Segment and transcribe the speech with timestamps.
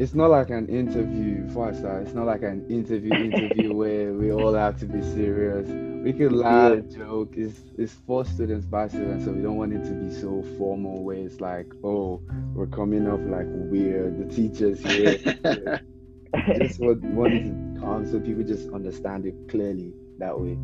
[0.00, 1.46] it's not like an interview
[1.84, 1.98] I.
[1.98, 5.68] It's not like an interview interview where we all have to be serious.
[5.68, 6.96] We can laugh, yeah.
[6.96, 7.34] joke.
[7.36, 11.04] It's it's for students by students, so we don't want it to be so formal
[11.04, 12.22] where it's like, oh,
[12.54, 14.18] we're coming off like weird.
[14.18, 15.18] The teachers here.
[16.56, 20.56] just want, want it to calm so people just understand it clearly that way.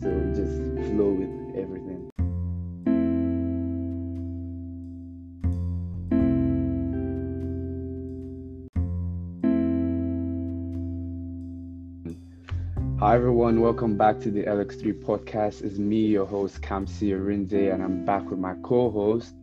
[0.00, 0.56] So we just
[0.92, 2.13] flow with everything.
[13.14, 15.62] Hi everyone, welcome back to the LX3 podcast.
[15.62, 19.36] It's me, your host Kamsi Arinde, and I'm back with my co-host.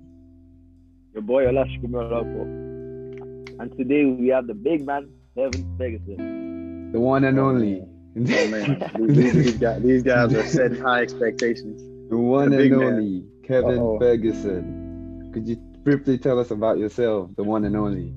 [1.13, 2.41] Your boy Olashkumarapo.
[3.61, 6.91] And today we have the big man, Kevin Ferguson.
[6.91, 7.79] The one and only.
[7.79, 11.81] Oh man, these, these, guys, these, guys, are setting high expectations.
[12.09, 13.31] The one the and only man.
[13.47, 13.99] Kevin Uh-oh.
[13.99, 15.31] Ferguson.
[15.33, 18.13] Could you briefly tell us about yourself, the one and only?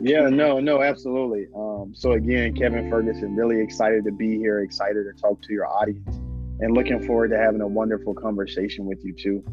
[0.00, 1.46] Yeah, no, no, absolutely.
[1.54, 5.66] Um, so again, Kevin Ferguson, really excited to be here, excited to talk to your
[5.66, 6.16] audience,
[6.60, 9.44] and looking forward to having a wonderful conversation with you too.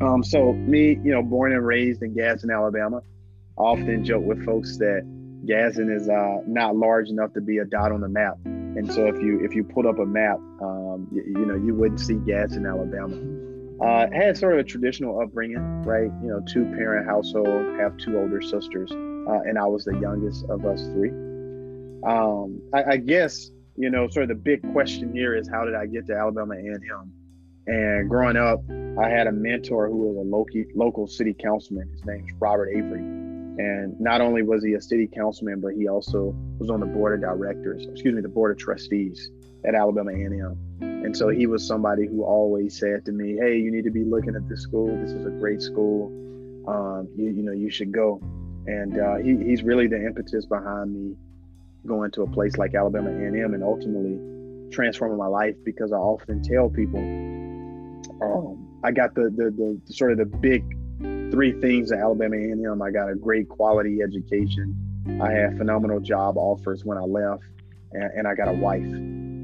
[0.00, 3.02] Um, so me, you know, born and raised in Gadsden, Alabama.
[3.56, 5.02] Often joke with folks that
[5.46, 9.06] Gadsden is uh, not large enough to be a dot on the map, and so
[9.06, 12.14] if you if you put up a map, um, you, you know, you wouldn't see
[12.14, 13.41] Gadsden, Alabama.
[13.80, 16.10] Uh, had sort of a traditional upbringing, right?
[16.22, 20.44] You know, two parent household, have two older sisters, uh, and I was the youngest
[20.48, 21.10] of us three.
[22.04, 25.74] Um, I, I, guess you know, sort of the big question here is how did
[25.74, 27.12] I get to Alabama A&M?
[27.66, 28.60] And growing up,
[29.00, 31.88] I had a mentor who was a local local city councilman.
[31.90, 35.88] His name is Robert Avery, and not only was he a city councilman, but he
[35.88, 39.30] also was on the board of directors, excuse me, the board of trustees
[39.64, 40.58] at Alabama A&M.
[40.80, 44.04] And so he was somebody who always said to me, "Hey, you need to be
[44.04, 44.86] looking at this school.
[45.00, 46.06] This is a great school.
[46.68, 48.20] Um, you, you know, you should go."
[48.66, 51.16] And uh, he, he's really the impetus behind me
[51.86, 54.18] going to a place like Alabama A&M and ultimately
[54.70, 57.00] transforming my life because I often tell people
[58.22, 60.62] um, I got the, the, the sort of the big
[61.32, 62.80] three things at Alabama A&M.
[62.80, 64.76] I got a great quality education.
[65.20, 67.42] I had phenomenal job offers when I left,
[67.92, 68.86] and, and I got a wife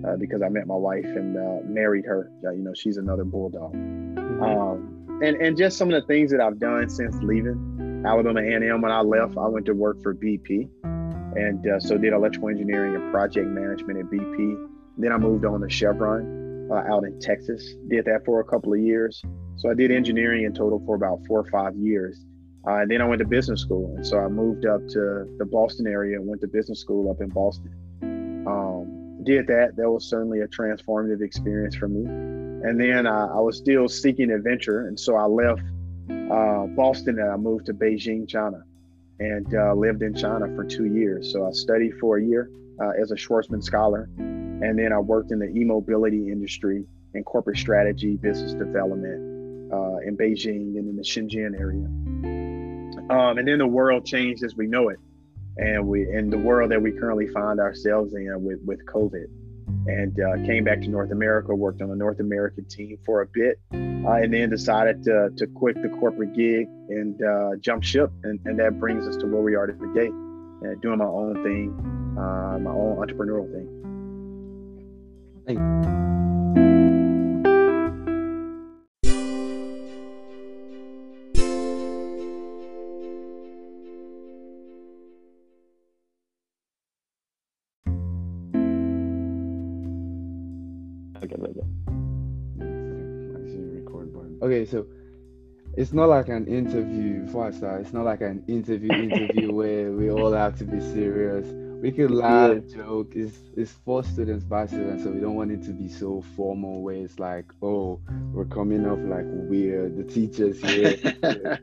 [0.07, 2.31] uh, because I met my wife and uh, married her.
[2.45, 3.73] Uh, you know, she's another bulldog.
[3.73, 4.43] Mm-hmm.
[4.43, 8.81] Um, and and just some of the things that I've done since leaving Alabama A&M.
[8.81, 10.69] When I left, I went to work for BP,
[11.37, 14.69] and uh, so did electrical engineering and project management at BP.
[14.99, 17.75] Then I moved on to Chevron uh, out in Texas.
[17.89, 19.23] Did that for a couple of years.
[19.57, 22.25] So I did engineering in total for about four or five years.
[22.67, 23.95] Uh, and then I went to business school.
[23.97, 27.21] And so I moved up to the Boston area and went to business school up
[27.21, 27.73] in Boston.
[29.25, 29.77] Did that.
[29.77, 32.05] That was certainly a transformative experience for me.
[32.05, 35.63] And then uh, I was still seeking adventure, and so I left
[36.31, 38.63] uh, Boston and I moved to Beijing, China,
[39.19, 41.33] and uh, lived in China for two years.
[41.33, 45.31] So I studied for a year uh, as a Schwarzman scholar, and then I worked
[45.31, 46.85] in the e-mobility industry
[47.15, 51.87] and corporate strategy, business development uh, in Beijing and in the Shenzhen area.
[53.11, 54.99] Um, and then the world changed as we know it
[55.59, 59.27] and we in the world that we currently find ourselves in with with COVID.
[59.87, 63.27] And uh, came back to North America, worked on the North American team for a
[63.27, 68.11] bit, uh, and then decided to, to quit the corporate gig and uh, jump ship.
[68.23, 71.75] And, and that brings us to where we are today, uh, doing my own thing,
[72.19, 73.51] uh, my own entrepreneurial
[75.47, 76.88] thing.
[94.49, 94.87] Okay, so
[95.77, 97.83] it's not like an interview before I start.
[97.83, 101.47] It's not like an interview interview where we all have to be serious.
[101.83, 102.77] We can laugh, yeah.
[102.79, 103.13] joke.
[103.15, 106.81] It's it's for students by students, so we don't want it to be so formal
[106.81, 108.01] where it's like, oh,
[108.33, 109.99] we're coming off like weird.
[109.99, 110.97] The teachers here.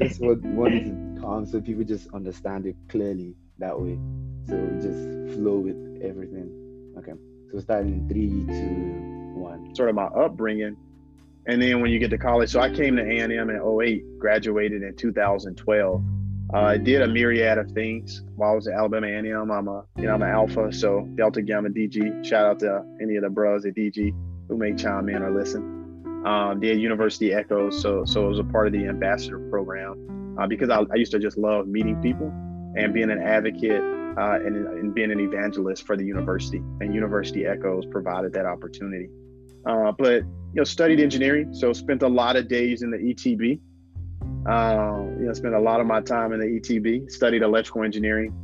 [0.00, 4.00] just want, want it to calm so people just understand it clearly that way.
[4.48, 6.50] So we just flow with everything.
[6.98, 7.12] Okay.
[7.52, 9.72] So starting in three, two, one.
[9.76, 10.76] Sort of my upbringing
[11.46, 14.82] and then when you get to college, so I came to A&M in 08, graduated
[14.82, 16.04] in 2012.
[16.52, 19.50] Uh, I did a myriad of things while I was at Alabama A&M.
[19.50, 22.24] I'm a, you know, I'm an alpha, so Delta Gamma DG.
[22.24, 24.12] Shout out to any of the bros at DG
[24.48, 26.22] who may chime in or listen.
[26.26, 30.46] Um, did University Echoes, so so it was a part of the ambassador program uh,
[30.46, 32.28] because I, I, used to just love meeting people
[32.76, 33.80] and being an advocate
[34.18, 36.58] uh, and, and being an evangelist for the university.
[36.80, 39.08] And University Echoes provided that opportunity.
[39.64, 43.60] Uh, but you know, studied engineering, so spent a lot of days in the ETB.
[44.46, 48.34] Um, you know, spent a lot of my time in the ETB, studied electrical engineering,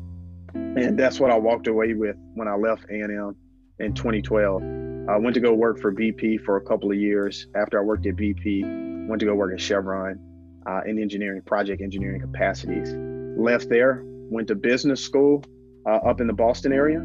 [0.55, 3.35] and that's what I walked away with when I left A&M
[3.79, 4.63] in 2012.
[5.09, 7.47] I went to go work for BP for a couple of years.
[7.55, 10.19] After I worked at BP, went to go work at Chevron
[10.67, 12.95] uh, in engineering, project engineering capacities.
[13.39, 15.45] Left there, went to business school
[15.87, 17.01] uh, up in the Boston area.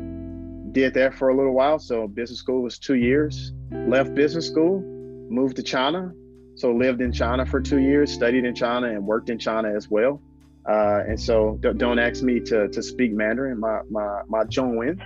[0.71, 1.80] Did that for a little while.
[1.80, 3.51] So business school was two years.
[3.71, 4.81] Left business school,
[5.31, 6.13] moved to China.
[6.55, 9.89] So lived in China for two years, studied in China, and worked in China as
[9.89, 10.21] well.
[10.69, 13.59] Uh, and so don't, don't ask me to, to speak Mandarin.
[13.59, 14.99] My my my Zhongwen,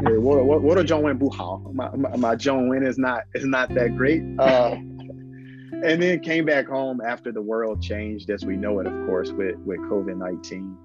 [0.20, 1.74] what what what a Zhongwen buhao.
[1.74, 4.22] My my, my Zhongwen is not is not that great.
[4.38, 9.06] Uh, and then came back home after the world changed as we know it, of
[9.06, 10.76] course, with with COVID nineteen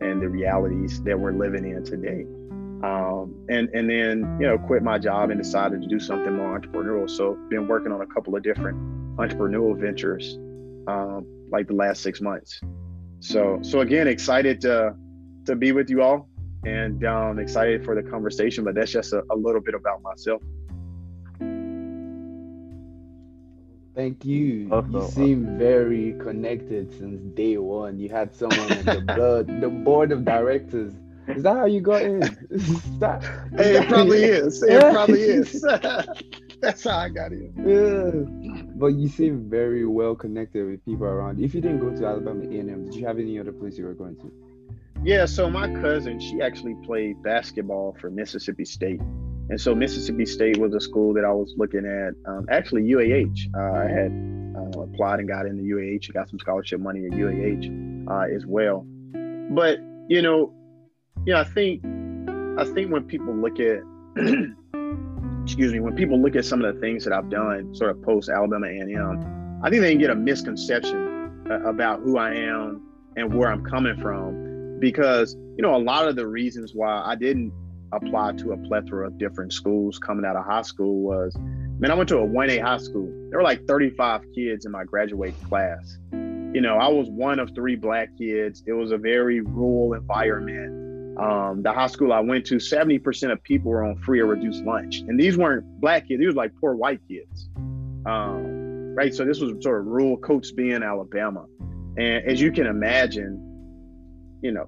[0.00, 2.26] and the realities that we're living in today.
[2.82, 6.58] Um, and and then you know quit my job and decided to do something more
[6.58, 7.08] entrepreneurial.
[7.10, 8.78] So been working on a couple of different
[9.16, 10.38] entrepreneurial ventures
[10.86, 12.60] um, like the last six months.
[13.20, 14.94] So so again, excited to
[15.46, 16.28] to be with you all
[16.64, 18.64] and um, excited for the conversation.
[18.64, 20.42] But that's just a, a little bit about myself.
[23.94, 24.70] Thank you.
[24.90, 27.98] You seem very connected since day one.
[27.98, 30.94] You had someone in the blood, the board of directors.
[31.36, 32.20] Is that how you got in?
[33.00, 33.22] That,
[33.56, 34.62] hey, it probably is.
[34.62, 35.64] It probably is.
[36.60, 37.52] That's how I got in.
[37.56, 38.62] Yeah.
[38.74, 41.42] But you seem very well connected with people around.
[41.42, 43.94] If you didn't go to Alabama A&M, did you have any other place you were
[43.94, 44.30] going to?
[45.02, 49.00] Yeah, so my cousin, she actually played basketball for Mississippi State.
[49.48, 52.12] And so Mississippi State was a school that I was looking at.
[52.30, 53.36] Um, actually, UAH.
[53.56, 54.12] Uh, I had
[54.56, 56.10] uh, applied and got into UAH.
[56.10, 58.86] I got some scholarship money at UAH uh, as well.
[59.50, 59.78] But
[60.08, 60.52] you know,
[61.26, 61.84] yeah, I think
[62.58, 63.80] I think when people look at
[65.44, 68.02] excuse me, when people look at some of the things that I've done, sort of
[68.02, 72.82] post Alabama A&M, I think they can get a misconception uh, about who I am
[73.16, 77.14] and where I'm coming from, because you know a lot of the reasons why I
[77.14, 77.52] didn't
[77.92, 81.36] apply to a plethora of different schools coming out of high school was,
[81.78, 83.08] man, I went to a 1A high school.
[83.30, 85.98] There were like 35 kids in my graduating class.
[86.12, 88.62] You know, I was one of three black kids.
[88.66, 90.89] It was a very rural environment.
[91.20, 94.64] Um, the high school I went to, 70% of people were on free or reduced
[94.64, 95.00] lunch.
[95.00, 97.50] And these weren't black kids, these were like poor white kids.
[98.06, 99.14] Um, right.
[99.14, 101.44] So this was sort of rural Coats Bend, Alabama.
[101.98, 103.46] And as you can imagine,
[104.42, 104.66] you know,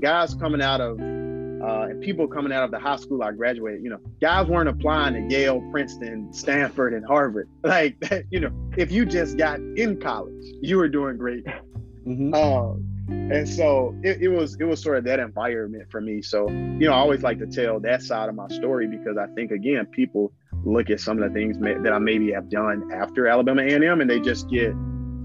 [0.00, 3.82] guys coming out of uh, and people coming out of the high school I graduated,
[3.82, 7.48] you know, guys weren't applying to Yale, Princeton, Stanford, and Harvard.
[7.62, 7.96] Like,
[8.30, 11.44] you know, if you just got in college, you were doing great.
[12.06, 12.34] Mm-hmm.
[12.34, 16.22] Um, and so it, it, was it was sort of that environment for me.
[16.22, 19.26] So you know, I always like to tell that side of my story because I
[19.34, 20.32] think again, people
[20.64, 24.08] look at some of the things that I maybe have done after Alabama A&M, and
[24.08, 24.72] they just get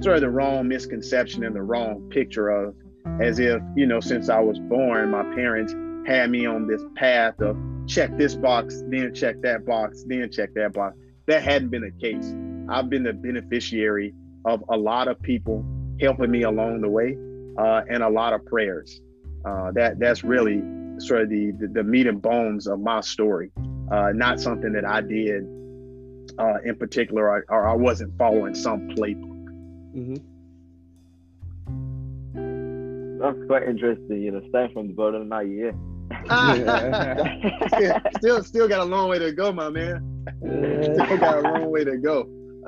[0.01, 2.75] sort of the wrong misconception and the wrong picture of
[3.21, 5.73] as if you know, since I was born, my parents
[6.05, 10.53] had me on this path of check this box, then check that box, then check
[10.55, 10.97] that box.
[11.27, 12.33] That hadn't been the case.
[12.69, 14.13] I've been the beneficiary
[14.45, 15.65] of a lot of people
[15.99, 17.17] helping me along the way
[17.59, 19.01] uh, and a lot of prayers.
[19.45, 20.61] Uh, that that's really
[20.99, 23.51] sort of the, the, the meat and bones of my story.
[23.91, 25.43] Uh, not something that I did
[26.37, 29.47] uh, in particular, or, or, I wasn't following some playbook.
[29.95, 30.15] Mm-hmm.
[33.19, 34.21] That's quite interesting.
[34.21, 35.71] You know, starting from the bottom, now yeah.
[38.17, 40.25] still, still got a long way to go, my man.
[40.41, 42.29] still got a long way to go.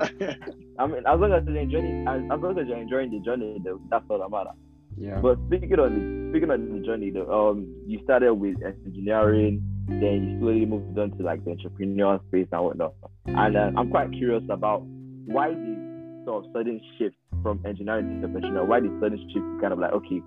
[0.78, 3.60] I mean, as long as you're enjoying, as, as long as you're enjoying the journey,
[3.64, 4.56] though, that's all that matters.
[4.98, 5.20] Yeah.
[5.20, 10.28] But speaking on the speaking on the journey, though, um, you started with engineering, then
[10.28, 12.94] you slowly moved on to like the entrepreneurial space and whatnot.
[13.26, 14.82] And uh, I'm quite curious about
[15.26, 18.66] why the sort of sudden shift from engineering to entrepreneurial.
[18.66, 19.60] Why the sudden shift?
[19.60, 20.22] Kind of like, okay,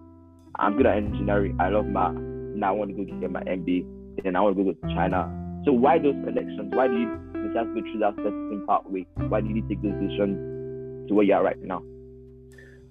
[0.57, 1.57] I'm good at engineering.
[1.60, 2.15] I love math
[2.55, 5.29] now I want to go get my MBA, then I want to go to China.
[5.65, 6.74] So why those connections?
[6.74, 7.10] Why do you
[7.48, 9.05] decide to go through that certain pathway?
[9.27, 11.84] Why did you take those decisions to where you are right now?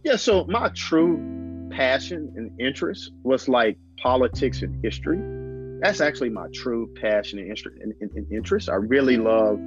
[0.03, 1.17] Yeah, so my true
[1.75, 5.19] passion and interest was like politics and history.
[5.83, 8.69] That's actually my true passion and interest.
[8.69, 9.59] I really love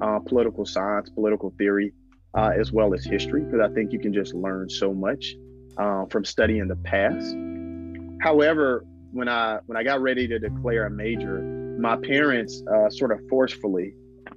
[0.00, 1.92] uh, political science, political theory,
[2.36, 5.34] uh, as well as history, because I think you can just learn so much
[5.76, 7.34] uh, from studying the past.
[8.22, 11.40] However, when I when I got ready to declare a major,
[11.78, 13.94] my parents uh, sort of forcefully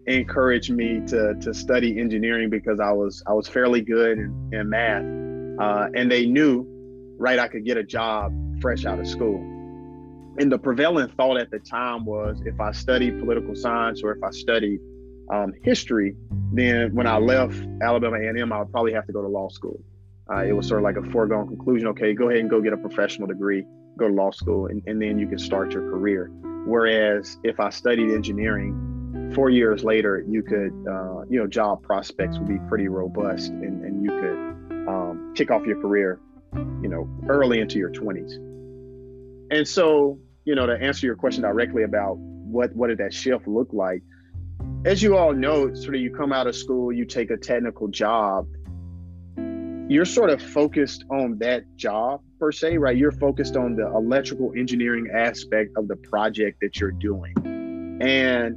[0.08, 4.70] encouraged me to to study engineering because I was I was fairly good in, in
[4.70, 5.04] math,
[5.62, 6.79] uh, and they knew
[7.20, 9.38] right I could get a job fresh out of school.
[10.40, 14.24] And the prevailing thought at the time was if I studied political science or if
[14.24, 14.80] I studied
[15.30, 16.16] um, history,
[16.54, 19.80] then when I left Alabama A&M, I would probably have to go to law school.
[20.32, 21.88] uh, it was sort of like a foregone conclusion.
[21.90, 23.66] Okay, go ahead and go get a professional degree,
[23.98, 26.32] go to law school, and, and then you can start your career.
[26.66, 32.38] Whereas if I studied engineering, four years later, you could, uh, you know, job prospects
[32.38, 36.20] would be pretty robust, and, and you could um, kick off your career,
[36.54, 38.36] you know, early into your 20s.
[39.52, 43.48] And so, you know, to answer your question directly about what what did that shift
[43.48, 44.02] look like,
[44.86, 47.88] as you all know, sort of you come out of school, you take a technical
[47.88, 48.48] job
[49.90, 52.96] you're sort of focused on that job per se, right?
[52.96, 57.34] You're focused on the electrical engineering aspect of the project that you're doing.
[58.00, 58.56] And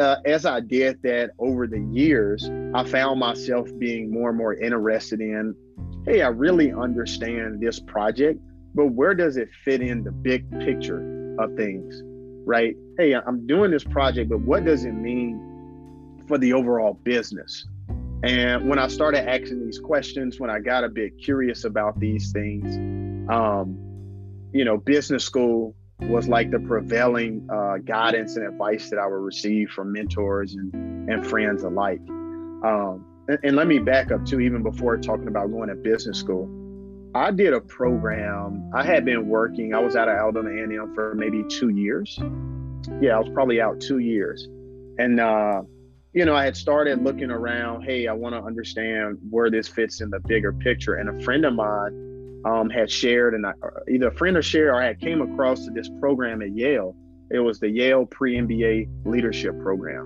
[0.00, 4.54] uh, as I did that over the years, I found myself being more and more
[4.54, 5.54] interested in
[6.06, 8.40] hey, I really understand this project,
[8.74, 12.02] but where does it fit in the big picture of things,
[12.44, 12.74] right?
[12.98, 17.66] Hey, I'm doing this project, but what does it mean for the overall business?
[18.24, 22.32] And when I started asking these questions, when I got a bit curious about these
[22.32, 22.76] things,
[23.30, 23.78] um,
[24.52, 29.14] you know, business school was like the prevailing uh, guidance and advice that I would
[29.14, 32.00] receive from mentors and, and friends alike.
[32.64, 36.18] Um, and, and let me back up too, even before talking about going to business
[36.18, 36.48] school.
[37.14, 38.70] I did a program.
[38.74, 39.74] I had been working.
[39.74, 42.18] I was out of Alabama A&M for maybe two years.
[43.00, 44.48] Yeah, I was probably out two years,
[44.98, 45.62] and uh,
[46.12, 50.00] you know, I had started looking around, hey, I want to understand where this fits
[50.00, 50.96] in the bigger picture.
[50.96, 53.52] And a friend of mine um, had shared, and I,
[53.90, 56.94] either a friend or share, or I had came across to this program at Yale.
[57.30, 60.04] It was the Yale Pre MBA Leadership Program,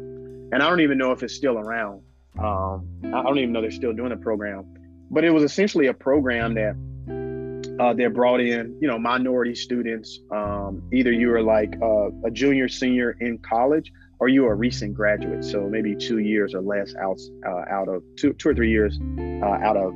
[0.53, 2.03] and I don't even know if it's still around.
[2.39, 4.65] Um, I don't even know they're still doing the program,
[5.11, 6.77] but it was essentially a program that
[7.81, 10.21] uh, they brought in, you know, minority students.
[10.31, 14.57] Um, either you were like uh, a junior, senior in college, or you are a
[14.57, 18.55] recent graduate, so maybe two years or less out uh, out of two two or
[18.55, 19.95] three years uh, out of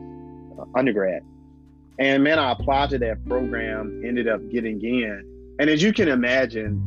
[0.75, 1.23] undergrad.
[1.99, 5.57] And man, I applied to that program, ended up getting in.
[5.59, 6.83] And as you can imagine,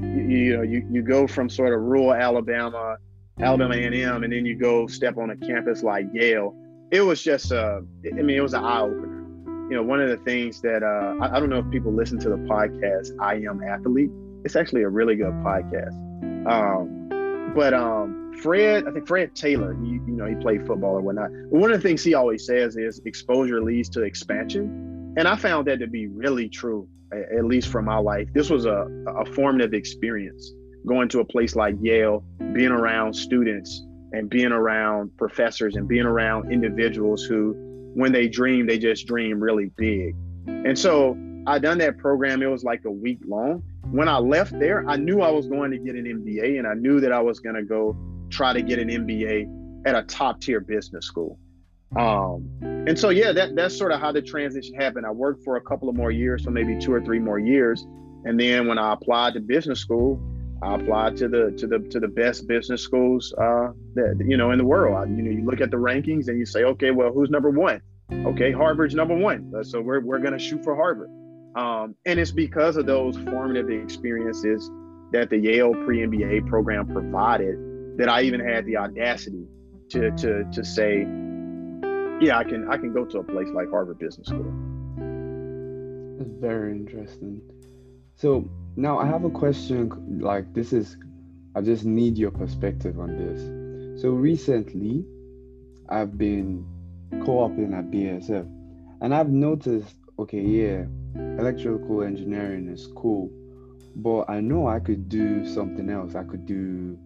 [0.00, 2.98] you, you know, you, you go from sort of rural Alabama,
[3.40, 6.54] Alabama A&M, and then you go step on a campus like Yale.
[6.90, 9.24] It was just, uh, I mean, it was an eye opener.
[9.70, 12.18] You know, one of the things that uh, I, I don't know if people listen
[12.20, 14.10] to the podcast, I Am Athlete.
[14.44, 15.94] It's actually a really good podcast
[16.46, 21.00] um, but um, Fred, I think Fred Taylor, he, you know, he played football or
[21.00, 21.30] whatnot.
[21.50, 25.14] But one of the things he always says is exposure leads to expansion.
[25.16, 28.28] And I found that to be really true, at least for my life.
[28.34, 30.52] This was a, a formative experience
[30.88, 36.06] going to a place like Yale, being around students and being around professors and being
[36.06, 37.54] around individuals who,
[37.94, 40.16] when they dream, they just dream really big.
[40.46, 41.16] And so
[41.46, 42.42] I done that program.
[42.42, 45.70] It was like a week long when I left there, I knew I was going
[45.70, 47.96] to get an MBA and I knew that I was going to go
[48.30, 51.38] try to get an MBA at a top tier business school.
[51.96, 55.06] Um, and so, yeah, that, that's sort of how the transition happened.
[55.06, 57.86] I worked for a couple of more years, so maybe two or three more years.
[58.24, 60.20] And then when I applied to business school,
[60.62, 64.50] I applied to the to the to the best business schools uh, that you know
[64.50, 64.96] in the world.
[64.96, 67.50] I, you know, you look at the rankings and you say, okay, well, who's number
[67.50, 67.80] one?
[68.10, 71.10] Okay, Harvard's number one, so we're we're gonna shoot for Harvard.
[71.56, 74.70] Um, and it's because of those formative experiences
[75.12, 79.44] that the Yale pre MBA program provided that I even had the audacity
[79.90, 80.98] to, to, to say,
[82.20, 84.52] yeah, I can I can go to a place like Harvard Business School.
[86.40, 87.40] Very interesting.
[88.14, 88.48] So
[88.78, 89.90] now I have a question.
[90.20, 90.96] Like this is,
[91.56, 94.00] I just need your perspective on this.
[94.00, 95.04] So recently,
[95.88, 96.64] I've been
[97.24, 98.46] co-oping at BNSF,
[99.00, 99.96] and I've noticed.
[100.20, 100.84] Okay, yeah,
[101.38, 103.30] electrical engineering is cool,
[103.96, 106.16] but I know I could do something else.
[106.16, 106.98] I could do,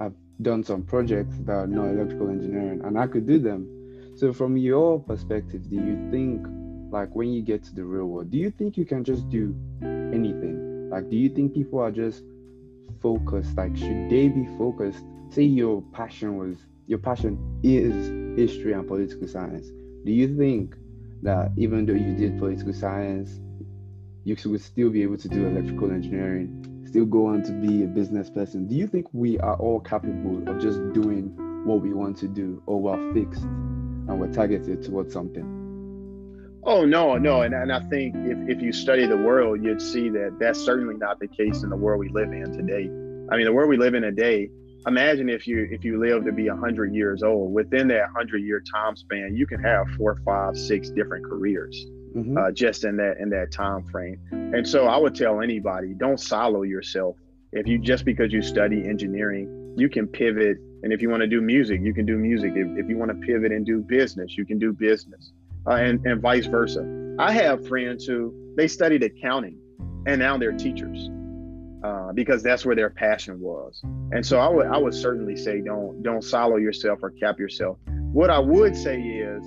[0.00, 3.68] I've done some projects that are not electrical engineering and I could do them.
[4.16, 6.44] So, from your perspective, do you think,
[6.90, 9.54] like, when you get to the real world, do you think you can just do
[9.82, 10.65] anything?
[10.96, 12.24] Like, do you think people are just
[13.02, 13.54] focused?
[13.54, 15.04] Like, should they be focused?
[15.28, 19.68] Say your passion was, your passion is history and political science.
[20.06, 20.74] Do you think
[21.20, 23.40] that even though you did political science,
[24.24, 27.86] you would still be able to do electrical engineering, still go on to be a
[27.86, 28.66] business person.
[28.66, 31.26] Do you think we are all capable of just doing
[31.66, 35.55] what we want to do, or we're fixed and we're targeted towards something?
[36.66, 40.08] Oh no, no, and, and I think if, if you study the world, you'd see
[40.10, 42.90] that that's certainly not the case in the world we live in today.
[43.30, 44.50] I mean, the world we live in today.
[44.86, 47.52] Imagine if you if you live to be hundred years old.
[47.52, 52.36] Within that hundred year time span, you can have four, five, six different careers mm-hmm.
[52.36, 54.20] uh, just in that in that time frame.
[54.32, 57.16] And so I would tell anybody, don't silo yourself.
[57.52, 60.58] If you just because you study engineering, you can pivot.
[60.82, 62.52] And if you want to do music, you can do music.
[62.54, 65.32] If, if you want to pivot and do business, you can do business.
[65.66, 66.84] Uh, and and vice versa.
[67.18, 69.58] I have friends who they studied accounting,
[70.06, 71.10] and now they're teachers
[71.82, 73.80] uh, because that's where their passion was.
[74.12, 77.78] And so I would I would certainly say don't don't silo yourself or cap yourself.
[78.12, 79.42] What I would say is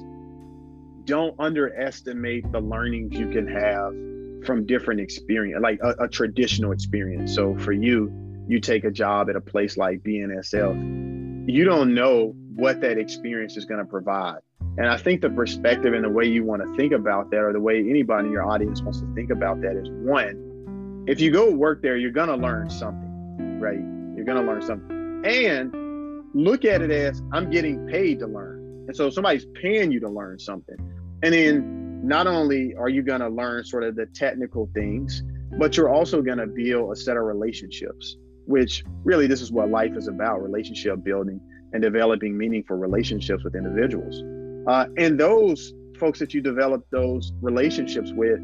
[1.05, 7.33] don't underestimate the learnings you can have from different experience, like a, a traditional experience.
[7.33, 8.11] So for you,
[8.47, 13.57] you take a job at a place like BNSF, you don't know what that experience
[13.57, 14.39] is going to provide.
[14.79, 17.51] And I think the perspective and the way you want to think about that, or
[17.51, 21.31] the way anybody in your audience wants to think about that, is one, if you
[21.31, 23.81] go work there, you're going to learn something, right?
[24.15, 25.21] You're going to learn something.
[25.25, 28.85] And look at it as I'm getting paid to learn.
[28.87, 30.77] And so somebody's paying you to learn something.
[31.23, 35.23] And then not only are you going to learn sort of the technical things,
[35.57, 39.69] but you're also going to build a set of relationships, which really this is what
[39.69, 41.41] life is about relationship building
[41.73, 44.23] and developing meaningful relationships with individuals.
[44.69, 48.39] Uh, and those folks that you develop those relationships with,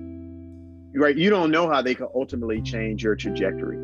[0.95, 3.77] right, you don't know how they can ultimately change your trajectory.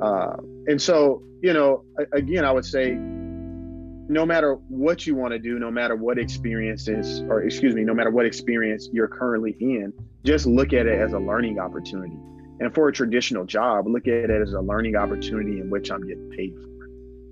[0.00, 0.36] Uh,
[0.68, 5.58] and so, you know, again, I would say no matter what you want to do,
[5.58, 10.46] no matter what experiences, or excuse me, no matter what experience you're currently in, just
[10.46, 12.16] look at it as a learning opportunity.
[12.60, 16.06] And for a traditional job, look at it as a learning opportunity in which I'm
[16.06, 16.88] getting paid for.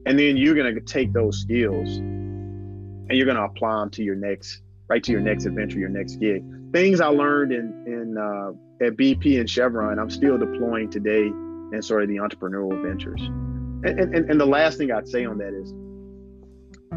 [0.07, 2.01] And then you're going to take those skills
[3.11, 5.89] and you're going to apply them to your next, right to your next adventure, your
[5.89, 6.45] next gig.
[6.73, 8.53] Things I learned in, in uh,
[8.87, 13.21] at BP and Chevron, I'm still deploying today in sort of the entrepreneurial ventures.
[13.21, 15.73] And, and, and the last thing I'd say on that is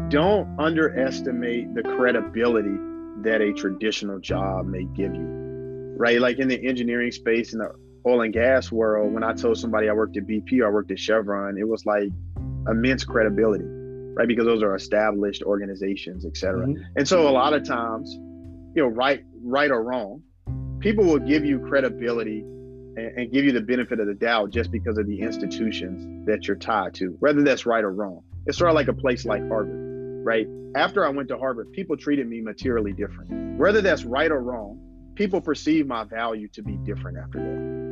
[0.08, 2.76] don't underestimate the credibility
[3.22, 6.20] that a traditional job may give you, right?
[6.20, 7.72] Like in the engineering space, in the
[8.06, 10.92] oil and gas world, when I told somebody I worked at BP or I worked
[10.92, 12.10] at Chevron, it was like
[12.68, 13.64] immense credibility,
[14.16, 14.28] right?
[14.28, 16.66] Because those are established organizations, et cetera.
[16.66, 16.82] Mm-hmm.
[16.96, 18.14] And so a lot of times,
[18.74, 20.22] you know, right, right or wrong,
[20.80, 24.70] people will give you credibility and, and give you the benefit of the doubt just
[24.70, 28.22] because of the institutions that you're tied to, whether that's right or wrong.
[28.46, 29.84] It's sort of like a place like Harvard
[30.24, 30.48] right?
[30.74, 33.58] After I went to Harvard, people treated me materially different.
[33.58, 34.80] Whether that's right or wrong,
[35.14, 37.83] people perceive my value to be different after that.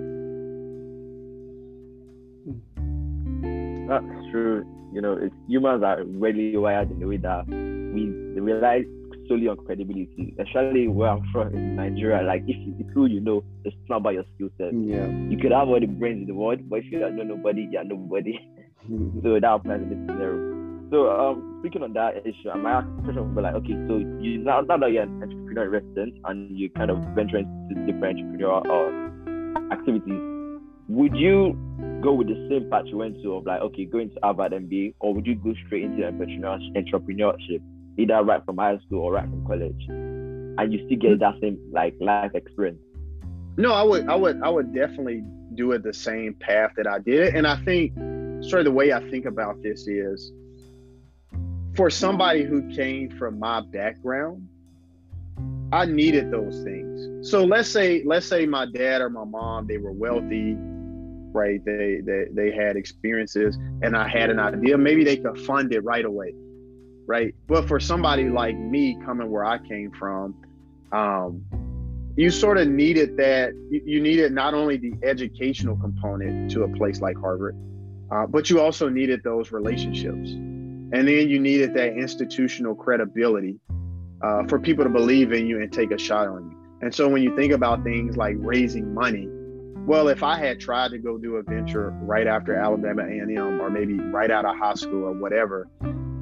[3.88, 4.64] That's true.
[4.92, 8.84] You know, it's, humans are really wired in the way that we rely
[9.28, 12.22] solely on credibility, especially where I'm from in Nigeria.
[12.22, 14.74] Like, if you, who you know, it's not about your skill set.
[14.74, 15.06] Yeah.
[15.28, 17.68] You could have all the brains in the world, but if you don't know nobody,
[17.70, 18.38] you're nobody.
[19.22, 20.52] so that applies in this scenario.
[20.90, 24.60] So um, speaking on that issue, my question would be like, okay, so you now,
[24.60, 29.72] now that you're an entrepreneur resident and you kind of venture into different entrepreneurial uh,
[29.72, 30.20] activities,
[30.88, 31.56] would you
[32.02, 34.94] go with the same path you went to of like, okay, going to Harvard MBA,
[35.00, 37.62] or would you go straight into entrepreneurship,
[37.96, 41.18] either right from high school or right from college, and you still get hmm.
[41.18, 42.80] that same like life experience?
[43.56, 45.22] No, I would, I would, I would definitely
[45.54, 47.92] do it the same path that I did, it, and I think
[48.42, 50.32] sort of the way I think about this is
[51.76, 54.48] for somebody who came from my background,
[55.72, 57.30] I needed those things.
[57.30, 60.56] So let's say let's say my dad or my mom they were wealthy,
[61.32, 61.64] right?
[61.64, 64.78] They they they had experiences and I had an idea.
[64.78, 66.34] Maybe they could fund it right away.
[67.06, 67.34] Right.
[67.48, 70.34] But for somebody like me coming where I came from,
[70.92, 71.42] um,
[72.16, 77.00] you sort of needed that you, needed not only the educational component to a place
[77.00, 77.56] like Harvard,
[78.10, 80.30] uh, but you also needed those relationships
[80.92, 83.58] and then you needed that institutional credibility
[84.22, 86.56] uh, for people to believe in you and take a shot on you.
[86.82, 89.26] And so when you think about things like raising money,
[89.86, 93.70] well, if I had tried to go do a venture right after Alabama A&M or
[93.70, 95.68] maybe right out of high school or whatever,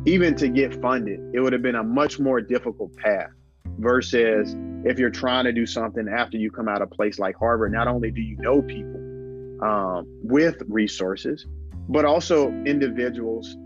[0.06, 3.30] even to get funded, it would have been a much more difficult path
[3.78, 7.36] versus if you're trying to do something after you come out of a place like
[7.36, 9.00] Harvard, not only do you know people
[9.62, 11.46] um, with resources,
[11.88, 13.56] but also individuals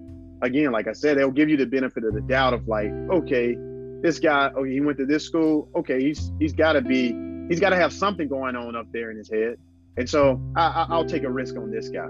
[0.45, 3.57] again, like I said, they'll give you the benefit of the doubt of like, okay,
[4.03, 5.69] this guy, oh, he went to this school.
[5.75, 7.17] Okay, he's he's got to be,
[7.49, 9.57] he's got to have something going on up there in his head,
[9.97, 12.09] and so I, I'll take a risk on this guy.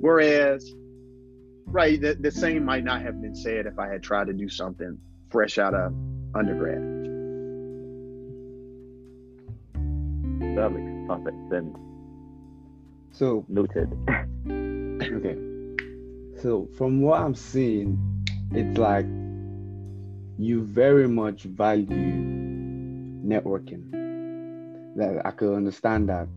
[0.00, 0.72] Whereas,
[1.66, 4.48] right, the, the same might not have been said if I had tried to do
[4.48, 4.98] something
[5.30, 5.92] fresh out of
[6.34, 6.82] undergrad.
[10.56, 11.76] That makes perfect sense.
[13.12, 13.92] So noted.
[15.02, 15.36] okay.
[16.42, 17.98] So from what I'm seeing,
[18.52, 19.06] it's like
[20.38, 21.86] you very much value
[23.26, 23.90] networking.
[24.96, 26.28] That I could understand that.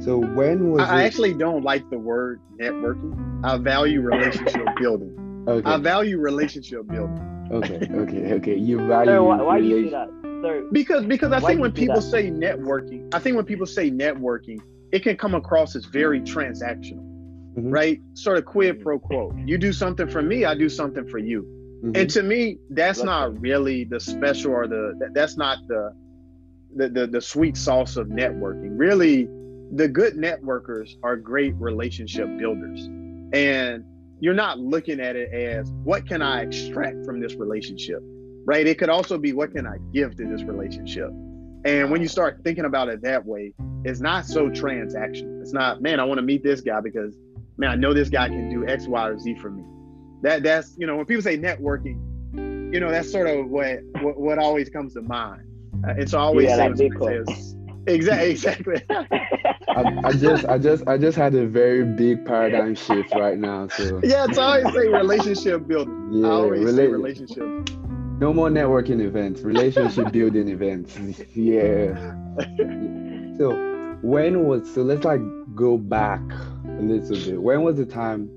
[0.00, 1.06] So when was I, it...
[1.06, 3.44] actually don't like the word networking.
[3.44, 5.44] I value relationship building.
[5.48, 5.68] Okay.
[5.68, 7.48] I value relationship building.
[7.50, 8.56] Okay, okay, okay.
[8.56, 9.22] You value.
[9.22, 10.08] why, why do you say that?
[10.42, 10.62] sorry.
[10.72, 12.02] Because because I think when people that?
[12.02, 14.60] say networking, I think when people say networking,
[14.92, 17.02] it can come across as very transactional,
[17.56, 17.72] Mhm.
[17.72, 18.00] right?
[18.14, 19.34] Sort of quid pro quo.
[19.46, 21.42] You do something for me, I do something for you.
[21.84, 21.96] Mhm.
[21.96, 25.92] And to me, that's Love not really the special or the that- that's not the
[26.74, 28.78] the, the the sweet sauce of networking.
[28.78, 29.28] Really,
[29.74, 32.84] the good networkers are great relationship builders.
[33.32, 33.84] And
[34.20, 38.00] you're not looking at it as what can I extract from this relationship?
[38.44, 38.66] Right?
[38.66, 41.08] It could also be what can I give to this relationship?
[41.64, 43.54] And when you start thinking about it that way,
[43.84, 45.40] it's not so transactional.
[45.40, 47.16] It's not, man, I want to meet this guy because
[47.56, 49.62] man, I know this guy can do X, Y, or Z for me.
[50.22, 52.00] That that's you know, when people say networking,
[52.72, 55.42] you know, that's sort of what what, what always comes to mind.
[55.86, 57.56] Uh, and so I always Yeah, like says-
[57.86, 58.82] exactly exactly.
[58.90, 63.68] I, I just I just I just had a very big paradigm shift right now.
[63.68, 66.08] So yeah, it's always say relationship building.
[66.12, 67.38] yeah, I always say relationship.
[68.18, 70.98] no more networking events, relationship building events.
[71.34, 71.94] Yeah.
[73.38, 75.20] So when was so let's like
[75.54, 76.20] go back
[76.64, 77.42] a little bit.
[77.42, 78.28] When was the time?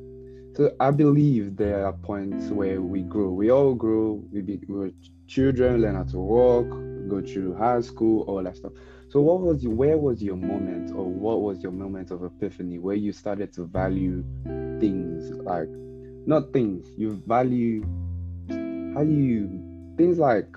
[0.56, 3.30] So I believe there are points where we grow.
[3.30, 4.24] We all grow.
[4.32, 4.92] We be we were
[5.28, 6.70] children, learn how to walk,
[7.10, 8.72] go through high school, all that stuff.
[9.16, 12.80] So what was your, where was your moment, or what was your moment of epiphany
[12.80, 15.32] where you started to value things?
[15.32, 15.70] Like
[16.28, 17.84] not things you value
[18.94, 20.50] how do you things like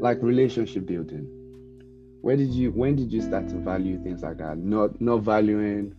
[0.00, 1.26] like relationship building.
[2.20, 4.56] Where did you when did you start to value things like that?
[4.56, 5.96] Not not valuing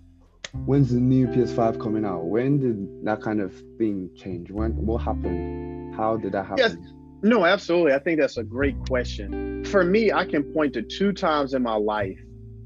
[0.63, 2.23] when's the new ps5 coming out?
[2.23, 4.51] When did that kind of thing change?
[4.51, 5.95] When what happened?
[5.95, 6.59] How did that happen?
[6.59, 7.04] Yes.
[7.25, 7.93] No, absolutely.
[7.93, 9.65] I think that's a great question.
[9.65, 12.19] For me, I can point to two times in my life,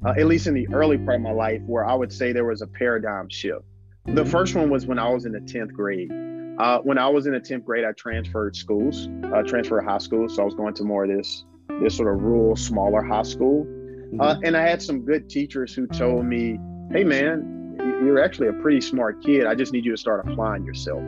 [0.05, 2.43] uh, at least in the early part of my life, where I would say there
[2.43, 3.61] was a paradigm shift.
[4.07, 6.11] The first one was when I was in the 10th grade.
[6.59, 10.27] Uh, when I was in the 10th grade, I transferred schools, uh, transferred high school.
[10.27, 11.45] So I was going to more of this,
[11.81, 13.61] this sort of rural, smaller high school.
[14.19, 14.41] Uh, Mhm.
[14.43, 16.59] and I had some good teachers who told me,
[16.91, 19.45] hey, man, you're actually a pretty smart kid.
[19.45, 21.01] I just need you to start applying yourself.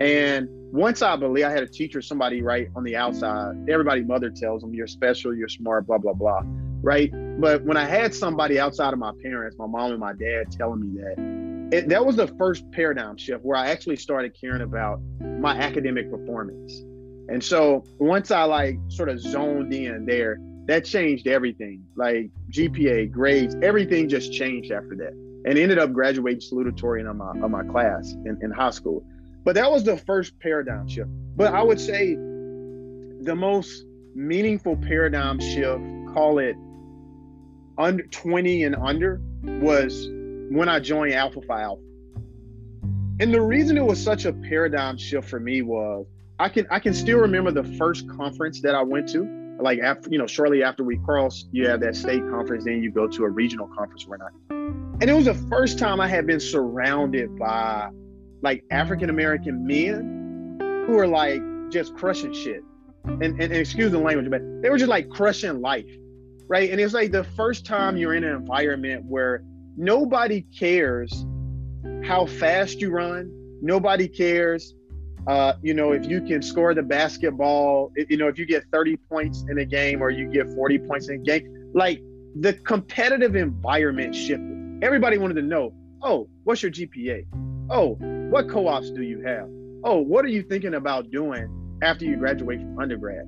[0.00, 4.30] And once I believe I had a teacher, somebody right on the outside, everybody mother
[4.30, 6.42] tells them you're special, you're smart, blah, blah, blah.
[6.80, 7.10] Right.
[7.40, 10.80] But when I had somebody outside of my parents, my mom and my dad telling
[10.80, 15.00] me that, it, that was the first paradigm shift where I actually started caring about
[15.20, 16.82] my academic performance.
[17.28, 21.82] And so once I like sort of zoned in there, that changed everything.
[21.96, 25.12] Like GPA, grades, everything just changed after that.
[25.46, 29.04] And ended up graduating salutatorian of my of my class in, in high school.
[29.48, 31.08] But that was the first paradigm shift.
[31.34, 35.82] But I would say the most meaningful paradigm shift,
[36.12, 36.54] call it
[37.78, 40.06] under 20 and under, was
[40.50, 41.80] when I joined Alpha Phi Alpha.
[43.20, 46.04] And the reason it was such a paradigm shift for me was
[46.38, 49.56] I can I can still remember the first conference that I went to.
[49.58, 52.90] Like after, you know, shortly after we crossed, you have that state conference, then you
[52.90, 54.06] go to a regional conference.
[54.50, 57.88] And it was the first time I had been surrounded by
[58.42, 62.62] like African American men who were like just crushing shit.
[63.04, 65.88] And, and, and excuse the language, but they were just like crushing life.
[66.46, 66.70] Right.
[66.70, 69.42] And it's like the first time you're in an environment where
[69.76, 71.26] nobody cares
[72.04, 73.30] how fast you run.
[73.60, 74.74] Nobody cares,
[75.26, 78.64] uh, you know, if you can score the basketball, if, you know, if you get
[78.72, 81.70] 30 points in a game or you get 40 points in a game.
[81.74, 82.02] Like
[82.40, 84.78] the competitive environment shifted.
[84.82, 87.26] Everybody wanted to know, oh, what's your GPA?
[87.70, 87.96] Oh,
[88.30, 89.48] what co-ops do you have?
[89.84, 91.48] Oh, what are you thinking about doing
[91.82, 93.26] after you graduate from undergrad?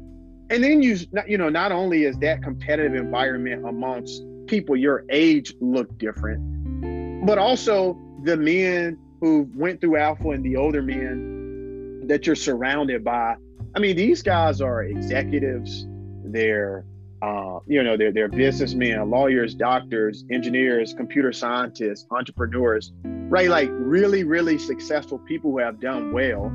[0.50, 0.98] And then you,
[1.28, 7.38] you know, not only is that competitive environment amongst people your age look different, but
[7.38, 13.36] also the men who went through alpha and the older men that you're surrounded by.
[13.76, 15.86] I mean, these guys are executives.
[16.24, 16.84] They're,
[17.22, 23.48] uh, you know, they're they're businessmen, lawyers, doctors, engineers, computer scientists, entrepreneurs, right?
[23.48, 26.50] Like really, really successful people who have done well,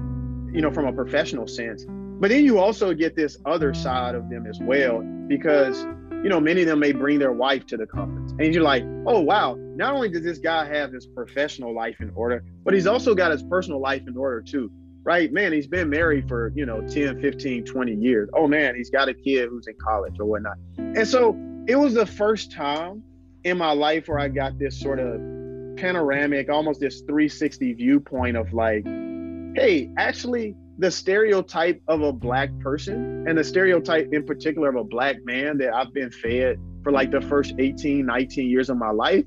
[0.52, 1.86] you know, from a professional sense.
[1.88, 5.86] But then you also get this other side of them as well, because
[6.26, 8.32] you know, many of them may bring their wife to the conference.
[8.40, 12.12] And you're like, oh, wow, not only does this guy have his professional life in
[12.16, 14.72] order, but he's also got his personal life in order too,
[15.06, 15.32] right?
[15.32, 18.30] Man, he's been married for, you know, 10, 15, 20 years.
[18.34, 20.58] Oh, man, he's got a kid who's in college or whatnot.
[20.78, 21.38] And so
[21.68, 23.04] it was the first time
[23.44, 25.22] in my life where I got this sort of
[25.78, 28.84] panoramic, almost this 360 viewpoint of like,
[29.56, 34.84] hey, actually, the stereotype of a black person and the stereotype in particular of a
[34.84, 38.90] black man that I've been fed for like the first 18, 19 years of my
[38.90, 39.24] life.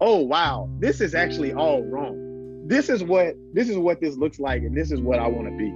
[0.00, 2.29] Oh wow, this is actually all wrong.
[2.70, 5.48] This is what this is what this looks like, and this is what I want
[5.48, 5.70] to be.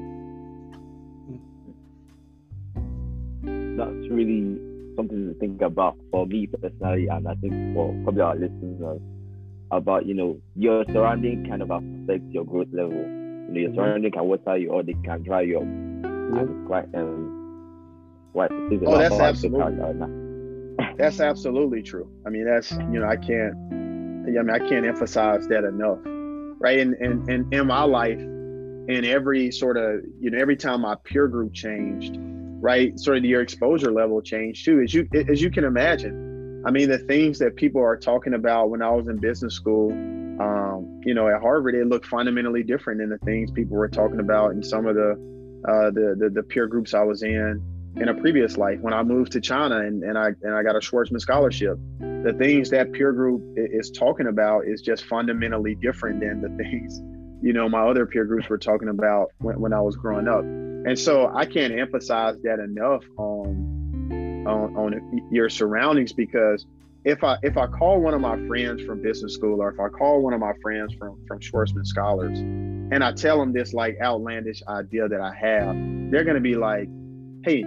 [3.76, 4.56] that's really
[4.94, 9.00] something to think about for me personally, and I think for probably our listeners
[9.72, 12.92] about you know your surrounding kind of affects your growth level.
[12.92, 13.76] You know, your mm-hmm.
[13.76, 15.64] surrounding can water you or they can dry you up.
[15.64, 18.52] And quite um, quite.
[18.52, 19.76] Oh, that's absolutely.
[20.96, 22.08] that's absolutely true.
[22.24, 23.56] I mean, that's you know, I can't.
[23.72, 25.98] I mean, I can't emphasize that enough,
[26.64, 26.78] right?
[26.78, 30.96] And and and in my life, in every sort of you know, every time my
[31.04, 32.16] peer group changed,
[32.60, 32.98] right?
[32.98, 36.24] Sort of your exposure level changed too, as you as you can imagine
[36.66, 39.92] I mean, the things that people are talking about when I was in business school,
[39.92, 44.18] um, you know, at Harvard, it looked fundamentally different than the things people were talking
[44.18, 45.10] about in some of the,
[45.68, 47.62] uh, the, the, the peer groups I was in
[47.96, 48.80] in a previous life.
[48.80, 52.34] When I moved to China and, and I and I got a Schwarzman scholarship, the
[52.38, 57.00] things that peer group is talking about is just fundamentally different than the things,
[57.42, 60.42] you know, my other peer groups were talking about when, when I was growing up.
[60.42, 66.66] And so I can't emphasize that enough on on, on your surroundings because
[67.04, 69.88] if I if I call one of my friends from business school or if I
[69.88, 73.96] call one of my friends from from Schwarzman scholars and I tell them this like
[74.02, 75.76] outlandish idea that I have,
[76.10, 76.88] they're gonna be like,
[77.44, 77.62] hey,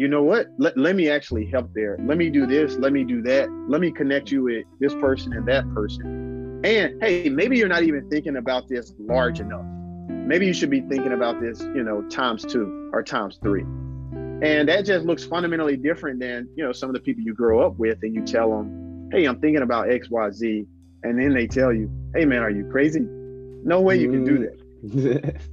[0.00, 0.46] you know what?
[0.56, 1.98] Let, let me actually help there.
[2.00, 5.34] Let me do this, let me do that, let me connect you with this person
[5.34, 6.62] and that person.
[6.64, 9.66] And hey, maybe you're not even thinking about this large enough.
[10.08, 13.60] Maybe you should be thinking about this, you know, times two or times three.
[13.60, 17.60] And that just looks fundamentally different than you know some of the people you grow
[17.60, 20.66] up with and you tell them hey i'm thinking about xyz
[21.02, 23.00] and then they tell you hey man are you crazy?
[23.02, 24.48] No way you can do
[24.88, 25.22] mm.
[25.22, 25.36] that.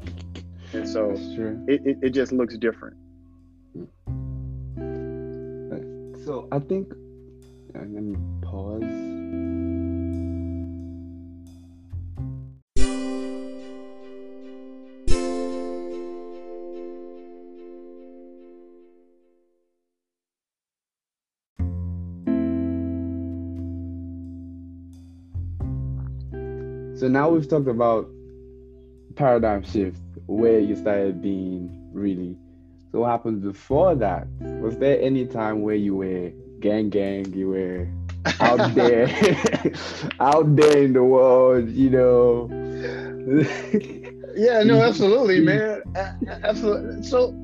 [0.73, 1.11] And so
[1.69, 2.97] it, it, it just looks different
[6.27, 6.91] so i think
[7.73, 8.83] uh, let me pause
[26.99, 28.09] So now we've talked about
[29.15, 32.35] paradigm shift, where you started being really.
[32.97, 34.25] So what happened before that?
[34.59, 37.87] Was there any time where you were gang gang, you were
[38.39, 39.05] out there,
[40.19, 42.49] out there in the world, you know?
[44.35, 45.83] yeah, no, absolutely, man,
[46.43, 47.03] absolutely.
[47.03, 47.35] So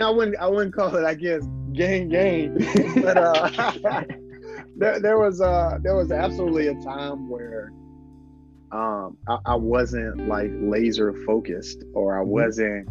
[0.00, 2.56] I, wouldn't, I wouldn't call it, I guess, gang gang,
[3.02, 4.02] but uh,
[4.78, 7.70] there, there was, uh, there was absolutely a time where
[8.72, 12.30] um, I, I, wasn't like laser focused or I mm-hmm.
[12.30, 12.88] wasn't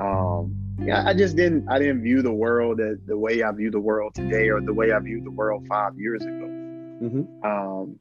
[0.00, 3.70] um, yeah, I just didn't I didn't view the world the, the way I view
[3.70, 6.46] the world today or the way I viewed the world five years ago.
[7.02, 7.46] Mm-hmm.
[7.46, 7.98] Um,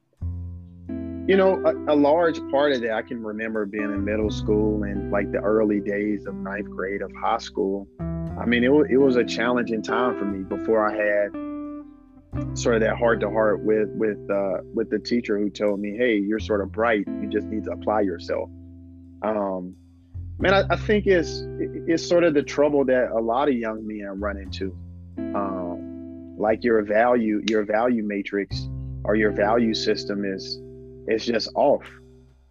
[1.27, 4.83] you know, a, a, large part of that I can remember being in middle school
[4.83, 7.87] and like the early days of ninth grade of high school.
[7.99, 12.81] I mean, it, it was a challenging time for me before I had sort of
[12.81, 16.39] that heart to heart with with uh, with the teacher who told me, "Hey, you're
[16.39, 17.07] sort of bright.
[17.07, 18.49] You just need to apply yourself."
[19.23, 19.75] Um,
[20.39, 21.43] man, I, I think it's
[21.87, 24.75] it's sort of the trouble that a lot of young men run into.
[25.17, 28.67] Um, like your value your value matrix
[29.05, 30.59] or your value system is
[31.07, 31.85] is just off,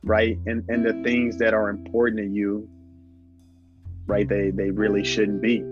[0.03, 0.39] right?
[0.47, 2.69] And and the things that are important to you,
[4.07, 4.29] right?
[4.29, 5.63] They they really shouldn't be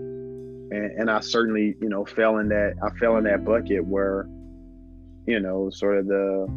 [0.73, 4.27] and, and I certainly you know fell in that I fell in that bucket where
[5.27, 6.47] you know sort of the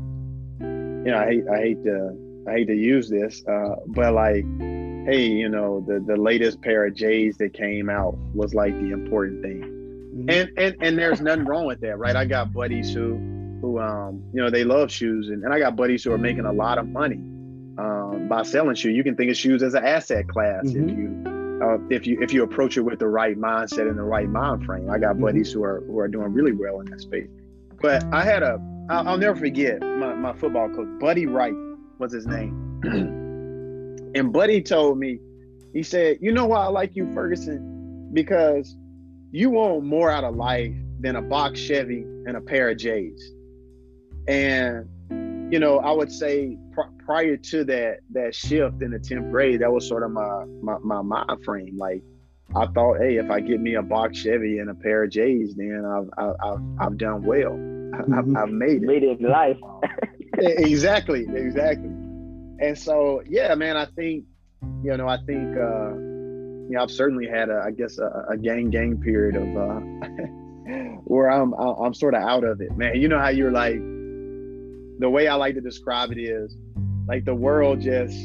[0.61, 4.45] you know I hate I hate to I hate to use this uh, but like
[5.07, 8.91] hey you know the the latest pair of J's that came out was like the
[8.91, 10.31] important thing mm-hmm.
[10.31, 13.15] and and and there's nothing wrong with that right I got buddies who
[13.61, 16.45] who um you know they love shoes and, and I got buddies who are making
[16.45, 17.21] a lot of money
[17.79, 20.89] um, by selling shoes you can think of shoes as an asset class mm-hmm.
[20.89, 24.03] if you uh, if you if you approach it with the right mindset and the
[24.03, 24.91] right mind frame.
[24.91, 25.25] I got mm-hmm.
[25.25, 27.31] buddies who are who are doing really well in that space.
[27.81, 31.55] But I had a I'll, I'll never forget my, my football coach, Buddy Wright
[31.99, 33.23] was his name.
[34.17, 35.19] and Buddy told me,
[35.73, 38.09] he said, you know why I like you, Ferguson?
[38.13, 38.77] Because
[39.31, 43.33] you want more out of life than a box Chevy and a pair of J's.
[44.27, 44.89] And
[45.53, 49.61] you know, I would say pr- prior to that that shift in the tenth grade,
[49.61, 51.77] that was sort of my, my my mind frame.
[51.77, 52.03] Like
[52.57, 55.55] I thought, hey, if I get me a box Chevy and a pair of J's,
[55.55, 56.09] then I've
[56.43, 57.53] I've I've done well.
[57.53, 58.15] Mm-hmm.
[58.15, 58.87] I've, I've made it.
[58.87, 59.59] Made it in life.
[60.39, 61.91] exactly, exactly.
[62.61, 64.25] And so, yeah, man, I think
[64.83, 68.37] you know, I think uh, you know, I've certainly had a, I guess, a, a
[68.37, 69.81] gang gang period of uh,
[71.05, 73.01] where I'm I'm sort of out of it, man.
[73.01, 73.79] You know how you're like
[74.99, 76.57] the way I like to describe it is
[77.07, 78.17] like the world just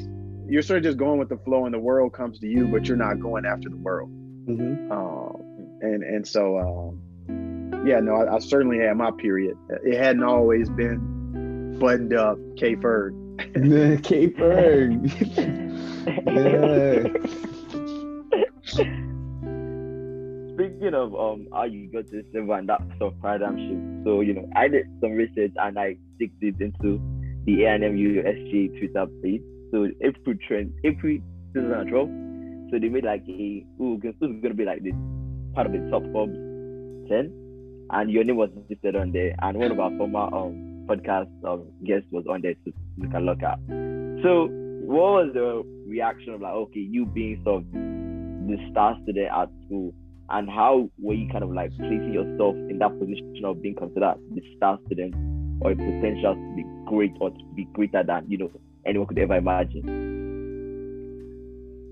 [0.47, 2.87] you're sort of just going with the flow and the world comes to you, but
[2.87, 4.09] you're not going after the world.
[4.47, 4.91] Mm-hmm.
[4.91, 9.57] Um, and and so um, yeah, no, I, I, certainly had my period.
[9.83, 12.75] It hadn't always been buttoned up, K
[14.03, 15.09] K Ferg.
[20.53, 24.33] Speaking of um how you got to silver and that sort of paradigm so you
[24.33, 26.99] know I did some research and I dig deep into
[27.45, 29.41] the A&M SG Twitter page.
[29.71, 31.17] So April trend, April
[31.53, 32.09] 2012.
[32.71, 34.91] So they made like a who who's gonna be like the
[35.53, 36.33] part of the top Forbes
[37.09, 37.33] 10,
[37.89, 41.67] and your name was listed on there, and one of our former um podcast um,
[41.85, 43.59] guests was on there to look at look at.
[44.23, 44.47] So
[44.85, 49.49] what was the reaction of like okay you being sort of the star student at
[49.65, 49.93] school
[50.29, 54.15] and how were you kind of like placing yourself in that position of being considered
[54.33, 55.13] the star student
[55.61, 58.51] or a potential to be great or to be greater than you know
[58.85, 59.83] anyone could ever imagine?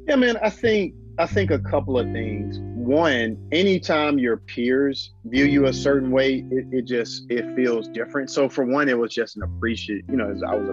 [0.07, 2.57] Yeah, man, I think I think a couple of things.
[2.89, 6.13] One, anytime your peers view you a certain mm.
[6.13, 8.31] way, it, it just it feels different.
[8.31, 10.69] So for one, it was just an appreciate, you know, I was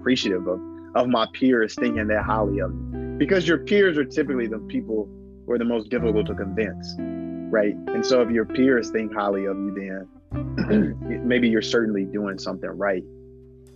[0.00, 0.58] appreciative of
[0.94, 3.18] of my peers thinking that highly of me.
[3.18, 5.10] Because your peers are typically the people
[5.44, 7.74] who are the most difficult to convince, right?
[7.88, 12.70] And so if your peers think highly of you, then maybe you're certainly doing something
[12.70, 13.02] right.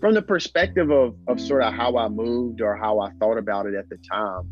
[0.01, 3.67] From the perspective of of sort of how I moved or how I thought about
[3.67, 4.49] it at the time,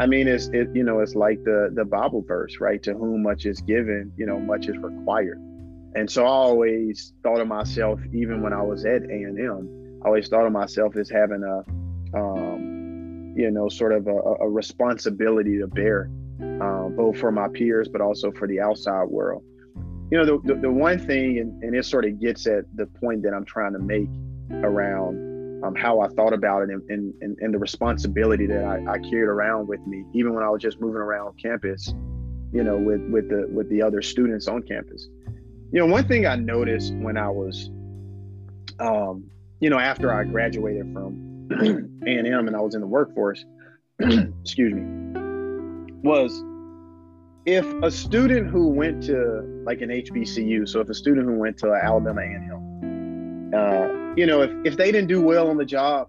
[0.00, 2.82] I mean, it's it you know it's like the the Bible verse, right?
[2.84, 5.38] To whom much is given, you know, much is required.
[5.94, 10.00] And so I always thought of myself, even when I was at A and M,
[10.02, 14.48] I always thought of myself as having a, um, you know, sort of a, a
[14.48, 16.08] responsibility to bear,
[16.62, 19.42] uh, both for my peers, but also for the outside world.
[20.10, 22.86] You know, the, the, the one thing, and, and it sort of gets at the
[22.86, 24.08] point that I'm trying to make
[24.64, 25.29] around
[25.62, 29.28] um, how I thought about it and, and, and, the responsibility that I, I, carried
[29.28, 31.92] around with me, even when I was just moving around campus,
[32.52, 35.08] you know, with, with the with the other students on campus.
[35.72, 37.70] You know, one thing I noticed when I was,
[38.78, 41.48] um, you know, after I graduated from
[42.06, 43.44] A and M and I was in the workforce,
[44.00, 44.82] excuse me,
[46.02, 46.42] was
[47.46, 51.58] if a student who went to like an HBCU, so if a student who went
[51.58, 55.56] to Alabama A and M, uh, you know, if, if they didn't do well on
[55.56, 56.08] the job,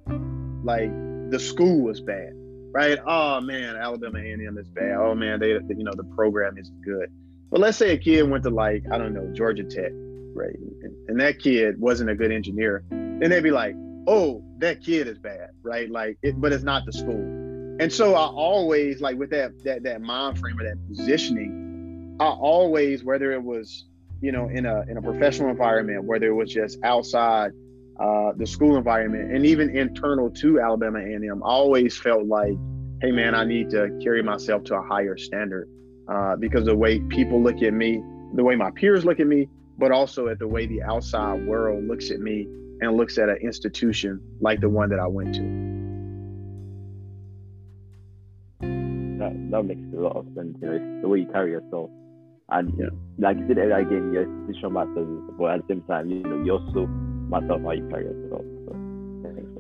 [0.64, 0.90] like
[1.30, 2.34] the school was bad,
[2.72, 2.98] right?
[3.06, 4.96] Oh man, Alabama A&M is bad.
[4.98, 7.12] Oh man, they you know the program is good.
[7.52, 9.92] But let's say a kid went to like I don't know Georgia Tech,
[10.34, 10.56] right?
[10.82, 13.76] And, and that kid wasn't a good engineer, then they'd be like,
[14.08, 15.90] oh, that kid is bad, right?
[15.90, 17.78] Like, it, but it's not the school.
[17.80, 22.26] And so I always like with that that that mind frame or that positioning, I
[22.26, 23.86] always whether it was
[24.22, 27.52] you know in a in a professional environment, whether it was just outside
[28.02, 32.56] uh, the school environment, and even internal to Alabama A&M, I always felt like,
[33.02, 35.70] hey man, I need to carry myself to a higher standard
[36.08, 38.02] uh, because the way people look at me,
[38.34, 41.88] the way my peers look at me, but also at the way the outside world
[41.88, 42.48] looks at me
[42.82, 45.42] and looks at an institution like the one that I went to.
[49.20, 50.58] That, that makes a lot of sense.
[50.60, 51.92] You know, the way you carry yourself.
[52.50, 52.88] And yeah.
[53.20, 56.54] like you said again, your institution matters, but at the same time, you know, you
[56.54, 56.90] also
[57.32, 57.62] myself.
[58.30, 58.46] So,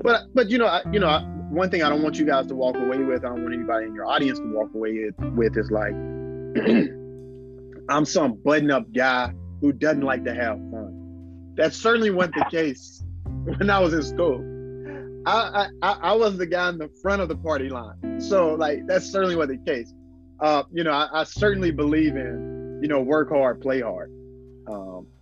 [0.03, 1.07] but but you know I, you know
[1.49, 3.25] one thing I don't want you guys to walk away with.
[3.25, 5.93] I don't want anybody in your audience to walk away with is like
[7.89, 11.53] I'm some button up guy who doesn't like to have fun.
[11.55, 14.47] That certainly wasn't the case when I was in school.
[15.25, 18.19] I, I I was the guy in the front of the party line.
[18.21, 19.93] So like that's certainly what the case.
[20.39, 24.11] Uh, you know, I, I certainly believe in, you know, work hard, play hard.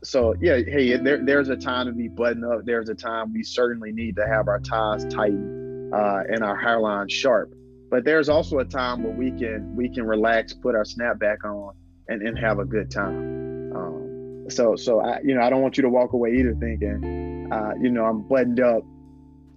[0.03, 2.65] So yeah, hey, there, there's a time to be buttoned up.
[2.65, 7.09] There's a time we certainly need to have our ties tightened uh, and our hairline
[7.09, 7.53] sharp.
[7.89, 11.43] But there's also a time where we can we can relax, put our snap back
[11.43, 11.73] on,
[12.07, 13.73] and, and have a good time.
[13.75, 17.49] Um, so so I you know I don't want you to walk away either thinking,
[17.51, 18.83] uh, you know I'm buttoned up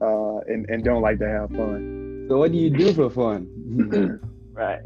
[0.00, 2.26] uh, and and don't like to have fun.
[2.28, 4.18] So what do you do for fun?
[4.53, 4.81] right.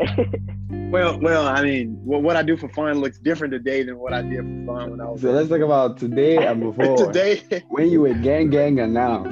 [0.90, 4.12] Well, well, I mean, well, what I do for fun looks different today than what
[4.12, 5.20] I did for fun when I was.
[5.20, 7.12] So let's talk about today and before.
[7.12, 7.42] today.
[7.68, 9.24] When you were gang gang and now.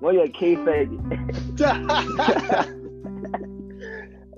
[0.00, 0.56] well, you're K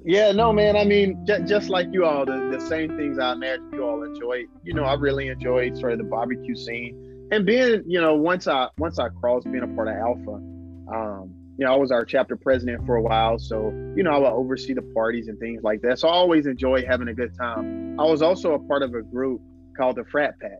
[0.04, 0.76] Yeah, no, man.
[0.76, 4.02] I mean, j- just like you all, the, the same things I imagine you all
[4.02, 4.44] enjoy.
[4.64, 8.46] You know, I really enjoyed sort of the barbecue scene and being, you know, once
[8.46, 10.32] I once I crossed being a part of Alpha.
[10.92, 13.38] Um, you know, I was our chapter president for a while.
[13.38, 15.98] So, you know, I would oversee the parties and things like that.
[15.98, 17.98] So I always enjoy having a good time.
[18.00, 19.40] I was also a part of a group
[19.76, 20.58] called the Frat Pack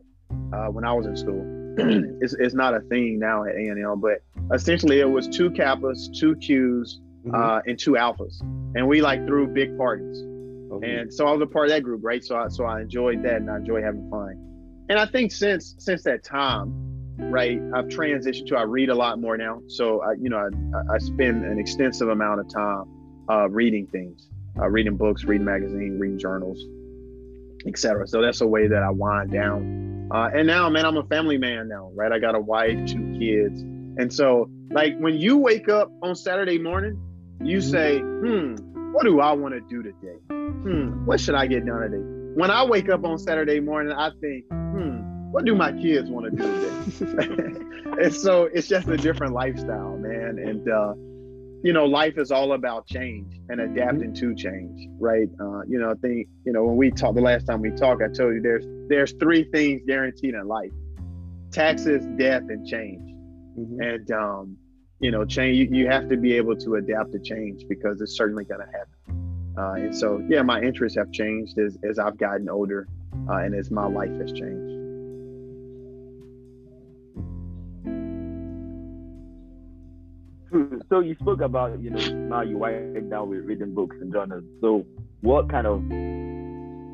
[0.53, 1.43] uh, when I was in school.
[2.21, 4.21] it's, it's not a thing now at A&M, but
[4.53, 7.33] essentially it was two Kappas, two Qs, mm-hmm.
[7.33, 8.41] uh, and two Alphas.
[8.75, 10.23] And we like threw big parties.
[10.71, 10.95] Okay.
[10.95, 12.23] And so I was a part of that group, right?
[12.23, 14.39] So I, so I enjoyed that and I enjoy having fun.
[14.89, 19.19] And I think since since that time, right, I've transitioned to I read a lot
[19.19, 19.61] more now.
[19.67, 22.85] So I, you know, I, I spend an extensive amount of time
[23.29, 26.63] uh, reading things, uh, reading books, reading magazines, reading journals,
[27.67, 28.07] etc.
[28.07, 30.09] So that's a way that I wind down.
[30.13, 32.11] Uh, and now, man, I'm a family man now, right?
[32.11, 36.57] I got a wife, two kids, and so like when you wake up on Saturday
[36.57, 36.99] morning,
[37.41, 37.71] you mm-hmm.
[37.71, 40.17] say, "Hmm, what do I want to do today?
[40.29, 42.03] Hmm, what should I get done today?"
[42.35, 45.02] When I wake up on Saturday morning, I think, "Hmm,
[45.33, 47.65] what do my kids want to do today?"
[48.03, 50.37] and so it's just a different lifestyle, man.
[50.37, 50.93] And uh,
[51.63, 53.73] you know, life is all about change and mm-hmm.
[53.73, 55.29] adapting to change, right?
[55.39, 58.01] Uh, you know, I think, you know, when we talked the last time we talked,
[58.01, 60.71] I told you there's there's three things guaranteed in life:
[61.51, 63.09] taxes, death, and change.
[63.57, 63.81] Mm-hmm.
[63.81, 64.57] And um,
[64.99, 65.57] you know, change.
[65.57, 68.67] You, you have to be able to adapt to change because it's certainly going to
[68.67, 69.53] happen.
[69.57, 72.87] Uh, and so, yeah, my interests have changed as as I've gotten older,
[73.29, 74.72] uh, and as my life has changed.
[80.89, 84.43] So you spoke about you know now you wind down with reading books and journals.
[84.61, 84.85] So
[85.21, 85.81] what kind of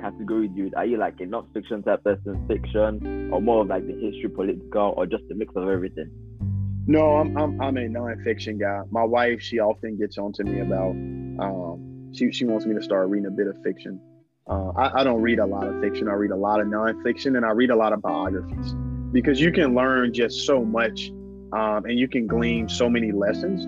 [0.02, 0.72] category do you?
[0.76, 4.94] Are you like a non-fiction type person, fiction, or more of like the history, political,
[4.96, 6.10] or just a mix of everything?
[6.88, 8.82] No, I'm I'm, I'm a non-fiction guy.
[8.92, 10.92] My wife, she often gets on to me about.
[10.92, 14.00] Um, she she wants me to start reading a bit of fiction.
[14.48, 16.08] Uh, I, I don't read a lot of fiction.
[16.08, 18.74] I read a lot of non-fiction, and I read a lot of biographies
[19.12, 21.12] because you can learn just so much
[21.54, 23.66] um, and you can glean so many lessons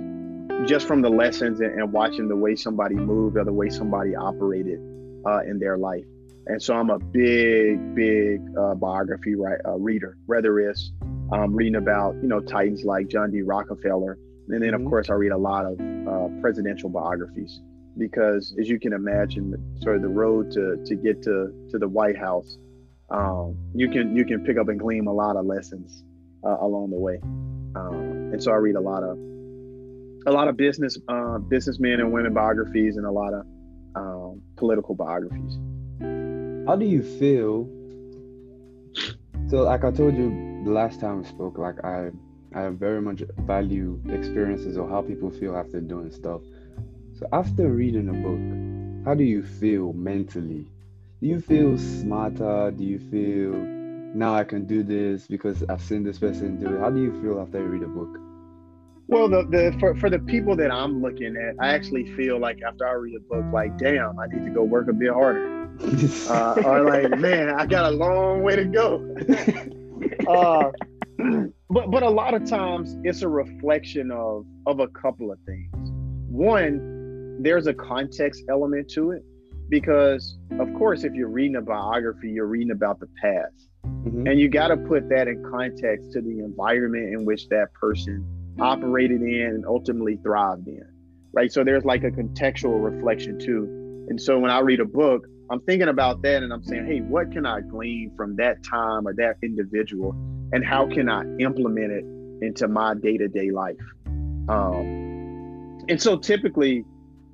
[0.68, 4.16] just from the lessons and, and, watching the way somebody moved or the way somebody
[4.16, 4.80] operated
[5.26, 6.06] uh, in their life.
[6.48, 10.92] And so I'm a big, big uh, biography right, uh, reader, whether it's
[11.32, 13.42] um, reading about you know titans like John D.
[13.42, 14.18] Rockefeller,
[14.50, 14.86] and then mm-hmm.
[14.86, 17.62] of course I read a lot of uh, presidential biographies
[17.98, 21.88] because, as you can imagine, sort of the road to to get to to the
[21.88, 22.58] White House,
[23.10, 26.04] um, you can you can pick up and glean a lot of lessons
[26.44, 27.20] uh, along the way.
[27.76, 29.18] Um, and so I read a lot of
[30.28, 33.46] a lot of business uh, businessmen and women biographies and a lot of
[33.96, 35.58] um, political biographies.
[36.68, 37.70] How do you feel?
[39.50, 42.12] So, like I told you the last time we spoke, like I
[42.54, 46.42] I very much value experiences or how people feel after doing stuff.
[47.18, 50.68] So after reading a book, how do you feel mentally?
[51.22, 52.72] Do you feel smarter?
[52.72, 53.54] Do you feel
[54.14, 56.80] now I can do this because I've seen this person do it.
[56.80, 58.18] How do you feel after you read a book?
[59.08, 62.60] Well, the, the for, for the people that I'm looking at, I actually feel like
[62.66, 65.68] after I read a book, like, damn, I need to go work a bit harder.
[66.30, 69.16] uh, or like, man, I got a long way to go.
[70.30, 70.72] uh,
[71.70, 75.92] but but a lot of times it's a reflection of of a couple of things.
[76.30, 79.24] One, there's a context element to it
[79.70, 83.68] because of course if you're reading a biography, you're reading about the past.
[83.86, 84.28] Mm-hmm.
[84.28, 88.26] And you got to put that in context to the environment in which that person
[88.60, 90.86] operated in and ultimately thrived in.
[91.34, 91.52] Right.
[91.52, 94.06] So there's like a contextual reflection too.
[94.10, 97.00] And so when I read a book, I'm thinking about that and I'm saying, hey,
[97.00, 100.12] what can I glean from that time or that individual?
[100.54, 102.06] And how can I implement it
[102.46, 103.78] into my day to day life?
[104.50, 106.86] Um, and so typically,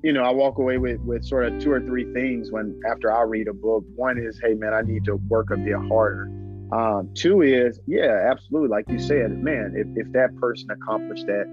[0.08, 3.12] you know, I walk away with with sort of two or three things when after
[3.12, 3.84] I read a book.
[3.94, 6.30] One is, hey man, I need to work a bit harder.
[6.72, 11.44] Um, two is, yeah, absolutely, like you said, man, if if that person accomplished that,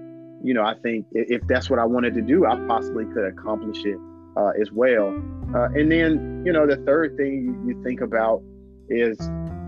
[0.42, 3.84] you know, I think if that's what I wanted to do, I possibly could accomplish
[3.84, 3.98] it
[4.38, 5.08] uh, as well.
[5.54, 8.42] Uh, and then, you know, the third thing you, you think about
[8.88, 9.18] is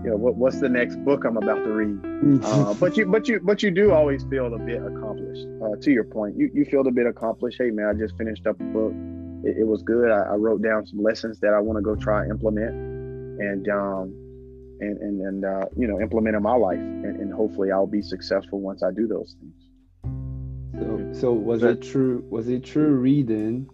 [0.03, 2.43] you know what, what's the next book I'm about to read.
[2.43, 5.45] Uh, but you but you but you do always feel a bit accomplished.
[5.61, 7.57] Uh, to your point, you you feel a bit accomplished.
[7.59, 8.93] Hey man, I just finished up a book.
[9.43, 10.09] It, it was good.
[10.09, 14.13] I, I, wrote down some lessons that I want to go try implement, and um
[14.79, 18.01] and and and uh, you know implement in my life, and, and hopefully I'll be
[18.01, 21.13] successful once I do those things.
[21.13, 22.25] So so was it true?
[22.29, 23.69] Was it true reading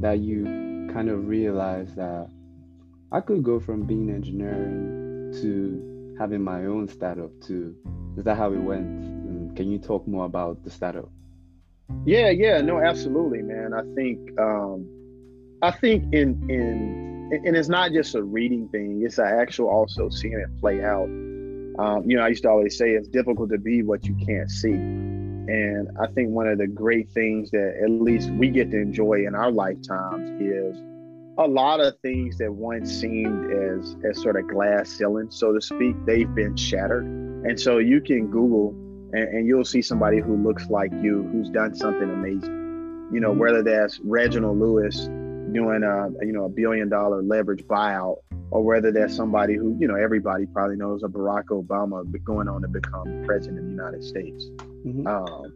[0.00, 0.44] that you
[0.92, 2.28] kind of realized that
[3.10, 5.05] I could go from being engineering
[5.40, 7.74] to having my own startup too.
[8.16, 8.86] Is that how it went?
[8.86, 11.10] And can you talk more about the startup?
[12.04, 13.72] Yeah, yeah, no, absolutely, man.
[13.74, 14.88] I think um,
[15.62, 17.06] I think in in
[17.44, 21.08] and it's not just a reading thing; it's an actual also seeing it play out.
[21.78, 24.50] Um, you know, I used to always say it's difficult to be what you can't
[24.50, 28.80] see, and I think one of the great things that at least we get to
[28.80, 30.76] enjoy in our lifetimes is
[31.38, 35.60] a lot of things that once seemed as as sort of glass ceiling, so to
[35.60, 37.04] speak, they've been shattered.
[37.04, 38.70] And so you can Google
[39.12, 43.10] and, and you'll see somebody who looks like you who's done something amazing.
[43.12, 45.08] You know, whether that's Reginald Lewis
[45.52, 48.16] doing a you know a billion dollar leverage buyout,
[48.50, 52.62] or whether that's somebody who you know everybody probably knows a Barack Obama going on
[52.62, 54.46] to become president of the United States.
[54.86, 55.06] Mm-hmm.
[55.06, 55.54] Um,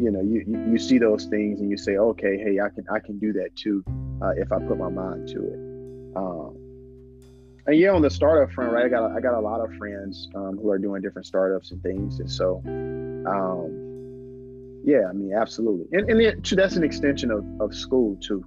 [0.00, 3.00] you know, you, you see those things and you say, okay, hey, I can I
[3.00, 3.84] can do that too
[4.22, 6.16] uh, if I put my mind to it.
[6.16, 6.56] Um,
[7.66, 8.86] and yeah, on the startup front, right?
[8.86, 11.82] I got I got a lot of friends um, who are doing different startups and
[11.82, 13.70] things, and so, um,
[14.84, 18.44] yeah, I mean, absolutely, and and it, that's an extension of, of school too,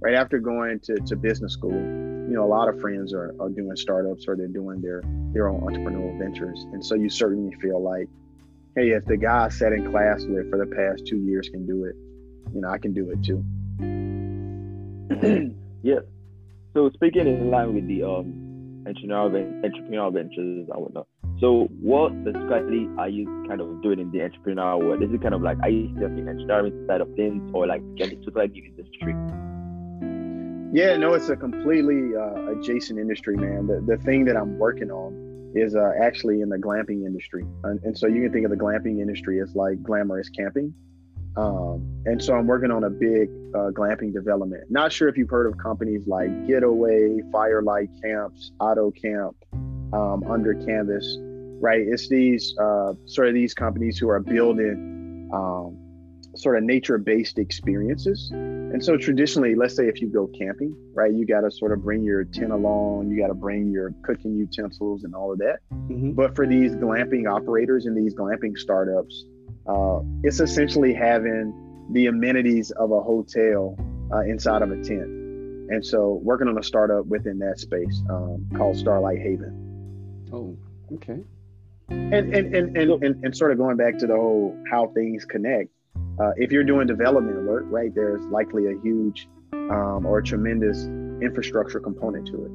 [0.00, 0.14] right?
[0.14, 3.74] After going to, to business school, you know, a lot of friends are, are doing
[3.74, 8.08] startups or they're doing their their own entrepreneurial ventures, and so you certainly feel like,
[8.76, 11.66] hey, if the guy I sat in class with for the past two years can
[11.66, 11.94] do it,
[12.54, 13.44] you know, I can do it too.
[15.82, 16.00] yeah.
[16.72, 21.06] So speaking in line with the um entrepreneurial, entrepreneurial ventures and whatnot.
[21.40, 25.02] So, what specifically are you kind of doing in the entrepreneurial world?
[25.02, 27.66] Is it kind of like are you still in the engineering side of things, or
[27.66, 29.14] like can it totally new industry?
[30.72, 33.66] Yeah, no, it's a completely uh, adjacent industry, man.
[33.66, 37.80] The the thing that I'm working on is uh, actually in the glamping industry, and,
[37.82, 40.74] and so you can think of the glamping industry as like glamorous camping.
[41.36, 44.70] Um, and so I'm working on a big uh, glamping development.
[44.70, 49.34] Not sure if you've heard of companies like Getaway, Firelight Camps, AutoCamp,
[49.92, 51.18] um, Under Canvas,
[51.60, 51.80] right?
[51.80, 55.76] It's these uh, sort of these companies who are building um,
[56.34, 58.30] sort of nature-based experiences.
[58.32, 61.82] And so traditionally, let's say if you go camping, right, you got to sort of
[61.82, 65.60] bring your tent along, you got to bring your cooking utensils and all of that.
[65.72, 66.12] Mm-hmm.
[66.12, 69.24] But for these glamping operators and these glamping startups,
[69.66, 71.54] uh, it's essentially having
[71.92, 73.78] the amenities of a hotel
[74.12, 75.08] uh, inside of a tent.
[75.70, 80.26] And so working on a startup within that space um, called Starlight Haven.
[80.32, 80.56] Oh,
[80.94, 81.20] okay.
[81.88, 85.24] And and, and, and, and, and sort of going back to the whole how things
[85.24, 85.70] connect.
[86.18, 90.84] Uh, if you're doing development work, right, there's likely a huge um, or a tremendous
[91.22, 92.50] infrastructure component to it.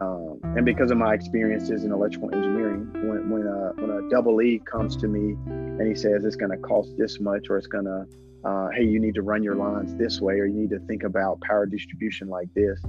[0.00, 4.42] Um, and because of my experiences in electrical engineering, when when a, when a double
[4.42, 5.36] E comes to me
[5.78, 8.06] and he says it's going to cost this much or it's going to
[8.44, 11.02] uh, hey you need to run your lines this way or you need to think
[11.02, 12.80] about power distribution like this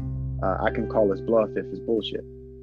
[0.44, 2.22] uh, i can call this bluff if it's bullshit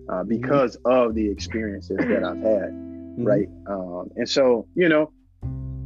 [0.09, 0.29] uh, mm-hmm.
[0.29, 3.25] because of the experiences that i've had mm-hmm.
[3.25, 5.11] right um, and so you know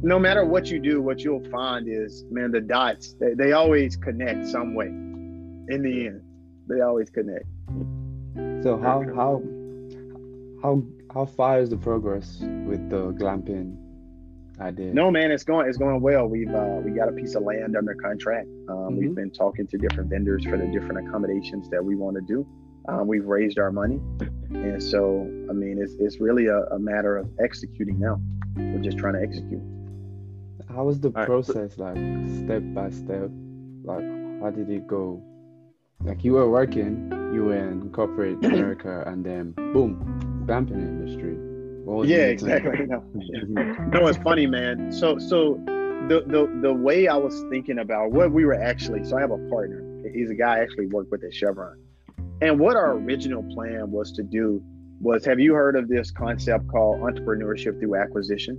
[0.01, 3.95] no matter what you do what you'll find is man the dots they, they always
[3.95, 6.21] connect some way in the end
[6.69, 7.45] they always connect
[8.63, 9.41] so how how
[10.61, 10.83] how
[11.13, 13.75] how far is the progress with the glamping
[14.59, 14.93] I did.
[14.93, 16.25] No, man, it's going it's going well.
[16.25, 18.47] We've uh, we got a piece of land under contract.
[18.69, 18.97] Um, mm-hmm.
[18.97, 22.47] We've been talking to different vendors for the different accommodations that we want to do.
[22.87, 23.99] Um, we've raised our money,
[24.49, 28.19] and so I mean, it's it's really a, a, matter of executing now.
[28.55, 29.61] We're just trying to execute.
[30.77, 31.97] How was the process like,
[32.45, 33.29] step by step?
[33.83, 34.05] Like,
[34.41, 35.21] how did it go?
[36.03, 41.35] Like you were working, you were in corporate America, and then boom, glamping industry
[42.03, 42.85] yeah, exactly.
[42.87, 43.03] No.
[43.13, 44.91] no, it's funny, man.
[44.91, 45.59] So, so
[46.07, 49.03] the, the the way I was thinking about what we were actually.
[49.03, 49.83] So I have a partner.
[50.13, 51.77] He's a guy I actually worked with at Chevron,
[52.41, 54.61] and what our original plan was to do
[54.99, 55.25] was.
[55.25, 58.57] Have you heard of this concept called entrepreneurship through acquisition?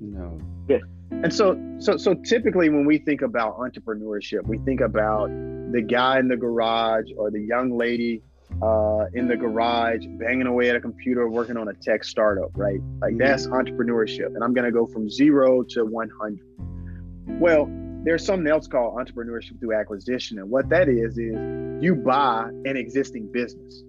[0.00, 0.40] No.
[0.68, 0.78] Yeah.
[1.10, 6.18] And so, so, so typically when we think about entrepreneurship, we think about the guy
[6.18, 8.22] in the garage or the young lady
[8.60, 12.80] uh, in the garage, banging away at a computer, working on a tech startup, right?
[13.00, 13.54] Like that's mm-hmm.
[13.54, 14.26] entrepreneurship.
[14.26, 16.38] And I'm going to go from zero to 100.
[17.40, 17.68] Well,
[18.04, 20.38] there's something else called entrepreneurship through acquisition.
[20.38, 21.34] And what that is, is
[21.82, 23.82] you buy an existing business,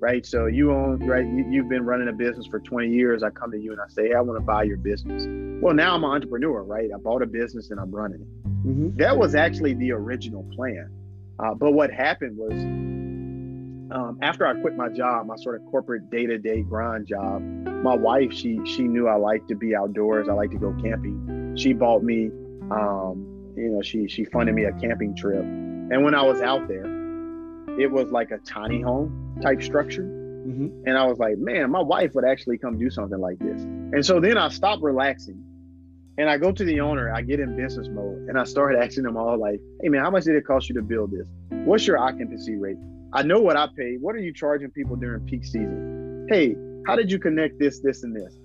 [0.00, 0.24] right?
[0.24, 1.24] So you own, right?
[1.24, 3.22] You, have been running a business for 20 years.
[3.22, 5.24] I come to you and I say, hey, I want to buy your business.
[5.62, 6.90] Well, now I'm an entrepreneur, right?
[6.92, 8.48] I bought a business and I'm running it.
[8.66, 8.96] Mm-hmm.
[8.96, 10.90] That was actually the original plan.
[11.38, 12.52] Uh, but what happened was
[13.92, 17.42] um, after I quit my job, my sort of corporate day to day grind job,
[17.42, 20.28] my wife she she knew I like to be outdoors.
[20.28, 21.56] I like to go camping.
[21.56, 22.30] She bought me,
[22.70, 25.42] um, you know, she she funded me a camping trip.
[25.42, 26.84] And when I was out there,
[27.80, 30.02] it was like a tiny home type structure.
[30.02, 30.86] Mm-hmm.
[30.86, 33.60] And I was like, man, my wife would actually come do something like this.
[33.62, 35.44] And so then I stopped relaxing
[36.18, 39.04] and I go to the owner, I get in business mode, and I started asking
[39.04, 41.28] them all like, hey man, how much did it cost you to build this?
[41.50, 42.76] What's your occupancy rate?
[43.12, 43.96] I know what I pay.
[43.96, 46.26] What are you charging people during peak season?
[46.30, 46.54] Hey,
[46.86, 48.38] how did you connect this, this, and this?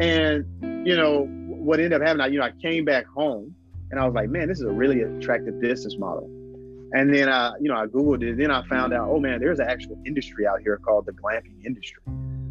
[0.00, 2.24] And you know what ended up happening?
[2.24, 3.54] I, you know, I came back home
[3.90, 6.28] and I was like, man, this is a really attractive business model.
[6.94, 8.38] And then I, you know, I googled it.
[8.38, 11.64] Then I found out, oh man, there's an actual industry out here called the glamping
[11.66, 12.02] industry.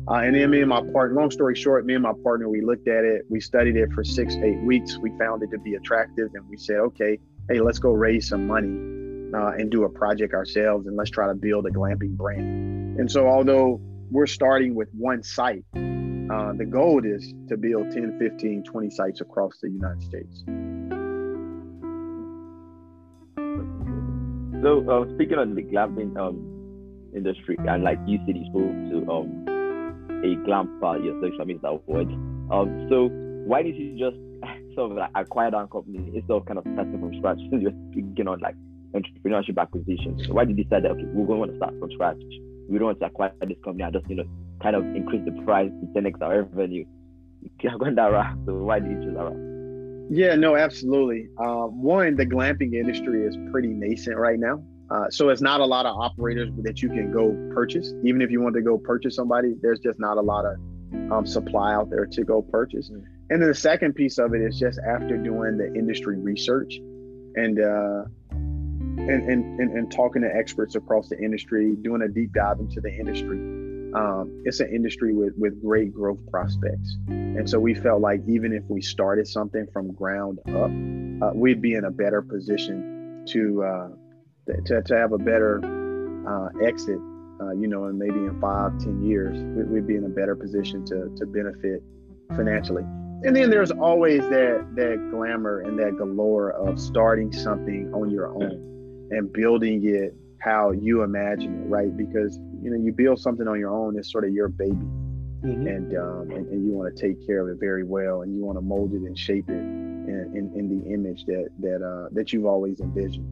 [0.05, 2.59] Uh, and then me and my partner, long story short, me and my partner, we
[2.59, 4.97] looked at it, we studied it for six, eight weeks.
[4.97, 7.17] We found it to be attractive, and we said, okay,
[7.49, 8.67] hey, let's go raise some money
[9.33, 12.99] uh, and do a project ourselves and let's try to build a glamping brand.
[12.99, 13.79] And so, although
[14.11, 19.21] we're starting with one site, uh, the goal is to build 10, 15, 20 sites
[19.21, 20.43] across the United States.
[24.63, 26.39] So, uh, speaking on the glamping um,
[27.13, 29.45] industry, and like you said, you spoke to um,
[30.23, 32.07] a glamper yourself, I mean, that word.
[32.49, 33.09] Um, so,
[33.43, 34.15] why did you just
[34.75, 37.75] sort of like acquire that company instead of kind of starting from scratch since you're
[37.91, 38.55] speaking on like
[38.95, 40.19] entrepreneurship acquisition.
[40.27, 42.21] So why did you decide that okay, we're going to start from scratch?
[42.69, 44.25] We don't want to acquire this company I just you know
[44.61, 46.85] kind of increase the price to 10x our revenue.
[47.61, 48.37] You're going that route.
[48.45, 49.52] So why did you choose that route?
[50.09, 51.29] Yeah, no, absolutely.
[51.37, 54.63] Uh, one, the glamping industry is pretty nascent right now.
[54.91, 57.93] Uh, so it's not a lot of operators that you can go purchase.
[58.03, 61.25] Even if you want to go purchase somebody, there's just not a lot of um,
[61.25, 62.89] supply out there to go purchase.
[62.89, 63.05] Mm-hmm.
[63.29, 66.75] And then the second piece of it is just after doing the industry research
[67.35, 72.31] and uh, and, and, and, and, talking to experts across the industry, doing a deep
[72.31, 73.37] dive into the industry.
[73.95, 76.97] Um, it's an industry with, with great growth prospects.
[77.07, 80.71] And so we felt like even if we started something from ground up,
[81.23, 83.87] uh, we'd be in a better position to, uh,
[84.65, 85.61] to, to have a better
[86.27, 86.99] uh, exit,
[87.41, 89.37] uh, you know, and maybe in five, ten years,
[89.69, 91.83] we'd be in a better position to, to benefit
[92.35, 92.83] financially.
[93.25, 98.27] And then there's always that that glamour and that galore of starting something on your
[98.27, 101.95] own and building it how you imagine it, right?
[101.95, 105.67] Because you know you build something on your own, it's sort of your baby, mm-hmm.
[105.67, 108.43] and, um, and, and you want to take care of it very well, and you
[108.43, 112.09] want to mold it and shape it in, in, in the image that that uh,
[112.11, 113.29] that you've always envisioned.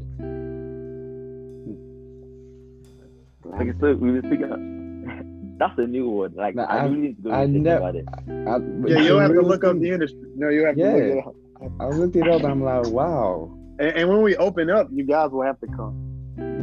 [3.44, 5.56] Like I said, we just were speaking.
[5.58, 6.34] That's a new word.
[6.36, 8.06] Like I, I really need to go I think about it.
[8.28, 8.58] I,
[8.88, 10.20] yeah, you'll have to look up the industry.
[10.36, 11.72] No, you have yeah, to look it up.
[11.80, 12.44] I looked it up.
[12.44, 13.56] I'm like, wow.
[13.80, 16.11] And, and, when we open up, you guys will have to come.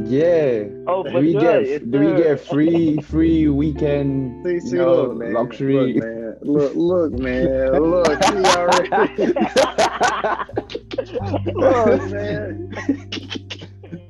[0.05, 0.63] Yeah.
[0.87, 1.41] Oh, do we sure.
[1.41, 5.33] get do we get free free weekend see, see, you know, look, man.
[5.33, 5.93] luxury?
[5.93, 6.35] Look, man.
[6.41, 7.71] Look, look, man.
[7.79, 8.89] Look, he already.
[11.53, 12.71] look, man.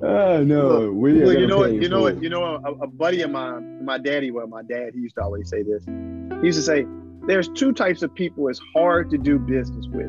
[0.02, 1.74] Oh no, look, look you know what?
[1.74, 2.22] You know what?
[2.22, 4.30] You know a, a buddy of mine, my daddy.
[4.32, 5.84] Well, my dad, he used to always say this.
[5.86, 6.86] He used to say,
[7.28, 10.08] "There's two types of people it's hard to do business with.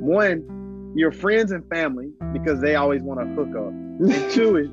[0.00, 0.42] One
[0.94, 3.68] your friends and family because they always want to hook up.
[3.68, 4.70] And two is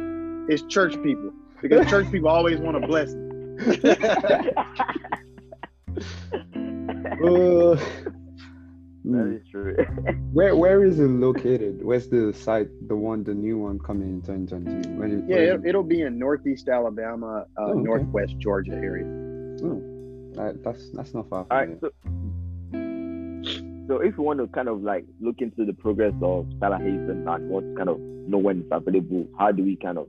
[0.49, 1.31] is church people
[1.61, 3.27] because church people always want a blessing.
[7.19, 7.75] uh,
[9.05, 9.75] that is true.
[10.33, 11.83] where where is it located?
[11.83, 12.67] Where's the site?
[12.87, 14.89] The one, the new one coming in 2022?
[14.91, 17.81] When yeah, it, it'll be in Northeast Alabama, uh, oh, okay.
[17.81, 19.05] Northwest Georgia area.
[19.63, 19.81] Oh,
[20.35, 21.45] that, that's that's not far.
[21.51, 21.91] All right, so
[23.87, 27.27] so if you want to kind of like look into the progress of Starlight Haven
[27.27, 30.07] and want to kind of know when it's available, how do we kind of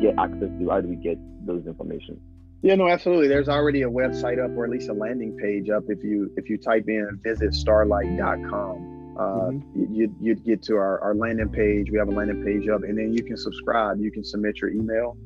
[0.00, 0.68] get access to?
[0.70, 2.20] How do we get those information?
[2.62, 3.28] Yeah, no, absolutely.
[3.28, 5.84] There's already a website up, or at least a landing page up.
[5.88, 9.94] If you if you type in visit starlight.com, uh, mm-hmm.
[9.94, 11.90] you, you'd get to our, our landing page.
[11.90, 14.00] We have a landing page up, and then you can subscribe.
[14.00, 15.16] You can submit your email,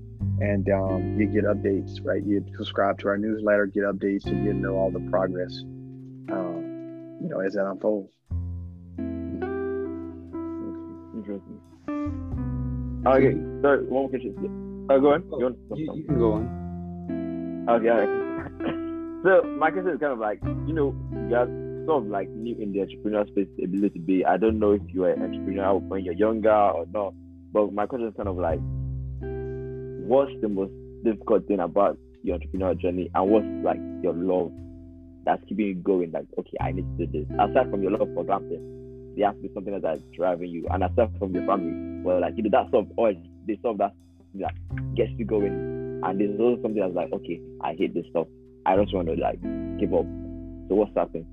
[0.40, 2.04] and um, you get updates.
[2.04, 5.60] Right, you subscribe to our newsletter, get updates, and you know all the progress.
[6.32, 8.17] Um, you know, as that unfolds.
[13.06, 14.34] Okay, sorry, one more question.
[14.90, 15.24] Oh, go on.
[15.32, 17.66] Oh, you, you, you, can go on.
[17.68, 17.88] Okay.
[19.24, 20.94] so my question is kind of like, you know,
[21.28, 21.46] you are
[21.86, 24.26] sort of like new in the entrepreneurial space a little bit.
[24.26, 27.14] I don't know if you are an entrepreneur when you're younger or not,
[27.52, 28.60] but my question is kind of like,
[30.08, 30.72] what's the most
[31.04, 34.50] difficult thing about your entrepreneurial journey, and what's like your love
[35.24, 36.10] that's keeping you going.
[36.10, 37.26] Like, okay, I need to do this.
[37.34, 38.62] Aside from your love for glamping,
[39.18, 40.66] there has to be something that's driving you.
[40.70, 43.12] And aside from your family, well, like you know, that of or
[43.46, 43.92] the stuff that
[44.34, 44.54] like
[44.94, 46.00] gets you going.
[46.04, 48.28] And there's also something that's like, okay, I hate this stuff.
[48.64, 49.42] I don't want to like
[49.78, 50.06] give up.
[50.68, 51.26] So what's happening?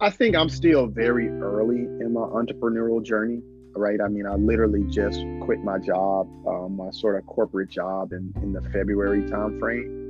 [0.00, 3.42] I think I'm still very early in my entrepreneurial journey,
[3.74, 4.00] right?
[4.00, 8.32] I mean, I literally just quit my job, um, my sort of corporate job in,
[8.42, 10.07] in the February timeframe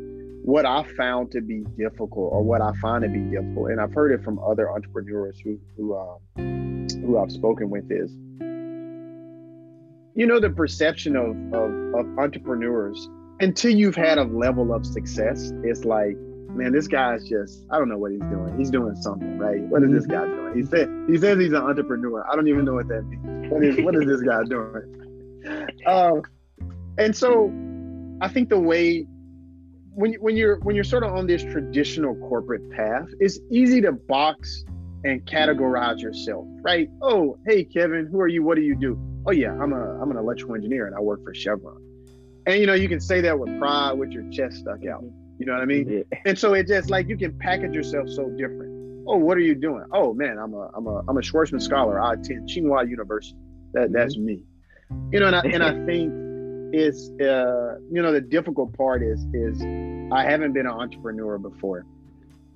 [0.49, 3.93] what I found to be difficult, or what I find to be difficult, and I've
[3.93, 8.11] heard it from other entrepreneurs who who um, who I've spoken with is,
[10.15, 15.53] you know, the perception of, of of entrepreneurs until you've had a level of success,
[15.65, 16.17] it's like,
[16.57, 18.57] man, this guy's just I don't know what he's doing.
[18.57, 19.61] He's doing something, right?
[19.61, 20.57] What is this guy doing?
[20.57, 22.27] He said he says he's an entrepreneur.
[22.27, 23.53] I don't even know what that means.
[23.53, 24.95] What is what is this guy doing?
[25.87, 26.23] Um,
[26.99, 27.51] and so
[28.21, 29.07] I think the way
[29.99, 33.91] when when you're when you're sort of on this traditional corporate path, it's easy to
[33.91, 34.65] box
[35.05, 36.89] and categorize yourself, right?
[37.03, 38.45] Oh, hey Kevin, who are you?
[38.45, 38.97] What do you do?
[39.27, 41.83] Oh yeah, I'm a I'm an electrical engineer and I work for Chevron.
[42.47, 45.03] And you know, you can say that with pride, with your chest stuck out.
[45.41, 45.89] You know what I mean?
[45.89, 46.19] Yeah.
[46.25, 49.05] And so it just like you can package yourself so different.
[49.09, 49.85] Oh, what are you doing?
[49.93, 52.01] Oh man, I'm a I'm a I'm a Schwarzman scholar.
[52.01, 53.37] I attend Tsinghua University.
[53.73, 53.95] That mm-hmm.
[53.95, 54.45] that's me.
[55.11, 56.28] You know, and I and I think
[56.73, 59.63] it's uh you know the difficult part is is
[60.13, 61.85] I haven't been an entrepreneur before.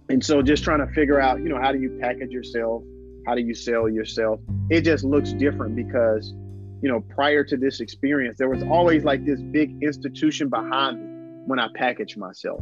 [0.08, 2.82] And so just trying to figure out, you know, how do you package yourself?
[3.26, 4.40] How do you sell yourself?
[4.70, 6.34] It just looks different because,
[6.82, 11.42] you know, prior to this experience, there was always like this big institution behind me
[11.46, 12.60] when I package myself.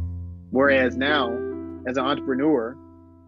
[0.51, 1.29] Whereas now,
[1.87, 2.77] as an entrepreneur,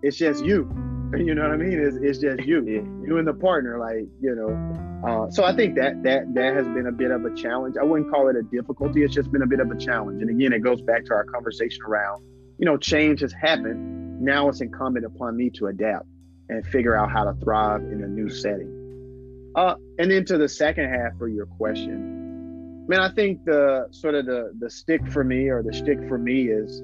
[0.03, 0.92] it's just you.
[1.17, 1.79] You know what I mean?
[1.79, 3.77] It's, it's just you, you and the partner.
[3.77, 7.23] Like you know, uh, so I think that that that has been a bit of
[7.25, 7.75] a challenge.
[7.79, 9.03] I wouldn't call it a difficulty.
[9.03, 10.21] It's just been a bit of a challenge.
[10.21, 12.23] And again, it goes back to our conversation around,
[12.57, 14.21] you know, change has happened.
[14.21, 16.07] Now it's incumbent upon me to adapt
[16.49, 19.51] and figure out how to thrive in a new setting.
[19.55, 24.15] Uh, and then to the second half of your question, man, I think the sort
[24.15, 26.81] of the the stick for me or the stick for me is,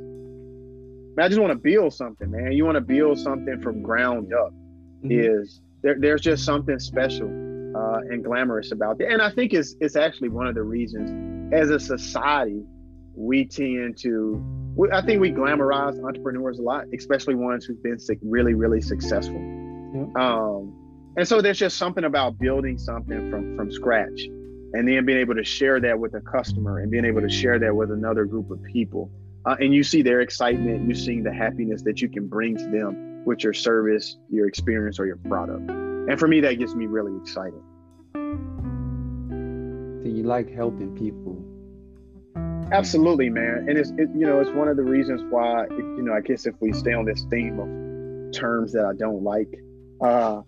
[1.17, 2.51] I just want to build something, man.
[2.51, 4.53] You want to build something from ground up.
[5.03, 5.11] Mm-hmm.
[5.11, 9.75] Is there, there's just something special uh, and glamorous about it, and I think it's
[9.79, 12.63] it's actually one of the reasons as a society
[13.15, 14.41] we tend to.
[14.75, 19.39] We, I think we glamorize entrepreneurs a lot, especially ones who've been really really successful.
[19.39, 20.15] Mm-hmm.
[20.17, 20.75] Um,
[21.17, 24.29] and so there's just something about building something from from scratch
[24.73, 27.57] and then being able to share that with a customer and being able to share
[27.59, 29.09] that with another group of people
[29.45, 30.87] uh, and you see their excitement.
[30.87, 34.99] You see the happiness that you can bring to them with your service your experience
[34.99, 35.69] or your product.
[35.69, 37.61] And for me that gets me really excited.
[40.03, 41.37] Do you like helping people.
[42.71, 43.65] Absolutely man.
[43.67, 46.21] And it's it, you know it's one of the reasons why it, you know i
[46.21, 49.49] guess if we stay on this theme of terms that i don't like
[50.01, 50.41] uh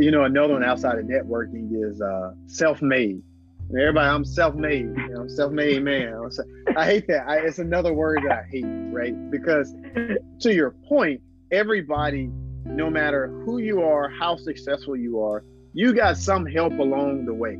[0.00, 3.22] you know another one outside of networking is uh self-made
[3.70, 4.86] Everybody, I'm self-made.
[4.96, 6.30] You know, self-made man.
[6.76, 7.28] I hate that.
[7.28, 9.30] I, it's another word that I hate, right?
[9.30, 9.74] Because
[10.40, 11.20] to your point,
[11.52, 12.30] everybody,
[12.64, 15.44] no matter who you are, how successful you are,
[15.74, 17.58] you got some help along the way.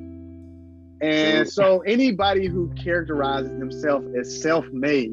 [1.00, 5.12] And so anybody who characterizes themselves as self-made,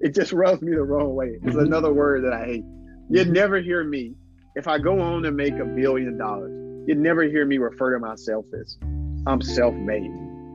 [0.00, 1.38] it just rubs me the wrong way.
[1.42, 1.66] It's mm-hmm.
[1.66, 2.64] another word that I hate.
[3.10, 3.32] You'd mm-hmm.
[3.32, 4.14] never hear me
[4.56, 6.50] if I go on to make a billion dollars.
[6.88, 8.78] You'd never hear me refer to myself as
[9.26, 10.10] I'm self-made.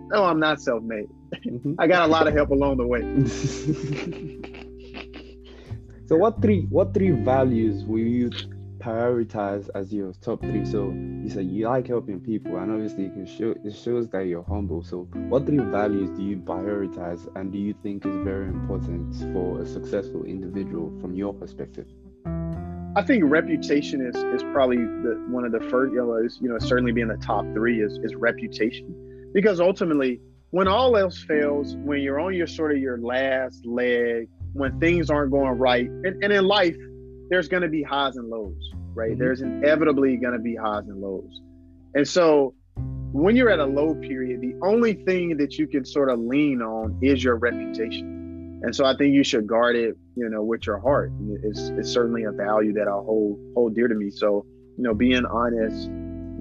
[0.10, 1.08] No, I'm not self-made.
[1.46, 1.74] Mm-hmm.
[1.80, 3.02] I got a lot of help along the way.
[6.08, 8.30] so what three what three values will you
[8.80, 10.66] prioritize as your top three?
[10.66, 14.28] So you said you like helping people, and obviously it can show it shows that
[14.28, 14.84] you're humble.
[14.84, 19.62] So what three values do you prioritize, and do you think is very important for
[19.62, 21.88] a successful individual from your perspective?
[22.98, 25.94] I think reputation is is probably the one of the first.
[25.94, 30.20] You know, is, you know certainly being the top three is is reputation, because ultimately,
[30.50, 35.12] when all else fails, when you're on your sort of your last leg, when things
[35.12, 36.76] aren't going right, and, and in life,
[37.30, 39.12] there's going to be highs and lows, right?
[39.12, 39.20] Mm-hmm.
[39.20, 41.44] There's inevitably going to be highs and lows,
[41.94, 42.56] and so
[43.12, 46.64] when you're at a low period, the only thing that you can sort of lean
[46.64, 48.17] on is your reputation
[48.64, 51.12] and so I think you should guard it, you know, with your heart.
[51.44, 54.10] It's, it's certainly a value that I hold hold dear to me.
[54.10, 54.46] So,
[54.78, 55.90] you know, being honest,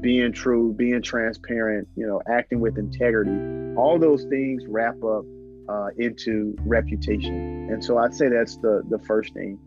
[0.00, 3.32] being true, being transparent, you know, acting with integrity,
[3.76, 5.24] all those things wrap up
[5.68, 7.68] uh, into reputation.
[7.70, 9.58] And so I'd say that's the the first thing.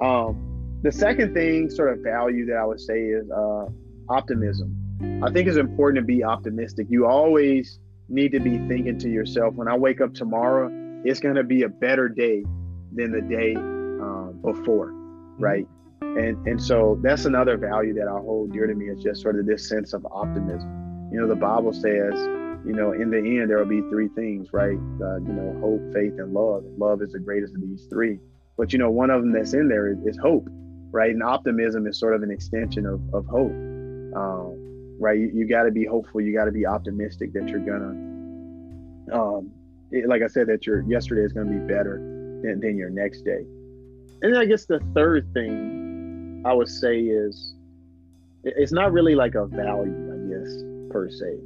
[0.00, 3.66] Um, the second thing, sort of value that I would say is uh,
[4.08, 4.76] optimism.
[5.22, 6.86] I think it's important to be optimistic.
[6.90, 7.78] You always
[8.08, 10.68] need to be thinking to yourself, when I wake up tomorrow,
[11.04, 12.42] it's going to be a better day
[12.94, 15.42] than the day um, before, mm-hmm.
[15.42, 15.66] right?
[16.00, 19.38] And and so that's another value that I hold dear to me is just sort
[19.38, 21.10] of this sense of optimism.
[21.12, 22.14] You know, the Bible says,
[22.66, 24.78] you know, in the end there will be three things, right?
[25.00, 26.64] Uh, you know, hope, faith, and love.
[26.76, 28.18] Love is the greatest of these three.
[28.58, 30.46] But you know, one of them that's in there is, is hope,
[30.90, 31.10] right?
[31.10, 33.52] And optimism is sort of an extension of of hope.
[34.14, 35.18] Um, right?
[35.18, 36.20] You, you got to be hopeful.
[36.20, 38.12] You got to be optimistic that you're gonna
[39.12, 39.50] um,
[40.06, 41.98] like I said, that your yesterday is going to be better
[42.42, 43.44] than, than your next day.
[44.22, 47.54] And then I guess the third thing I would say is
[48.44, 51.38] it's not really like a value, I guess, per se.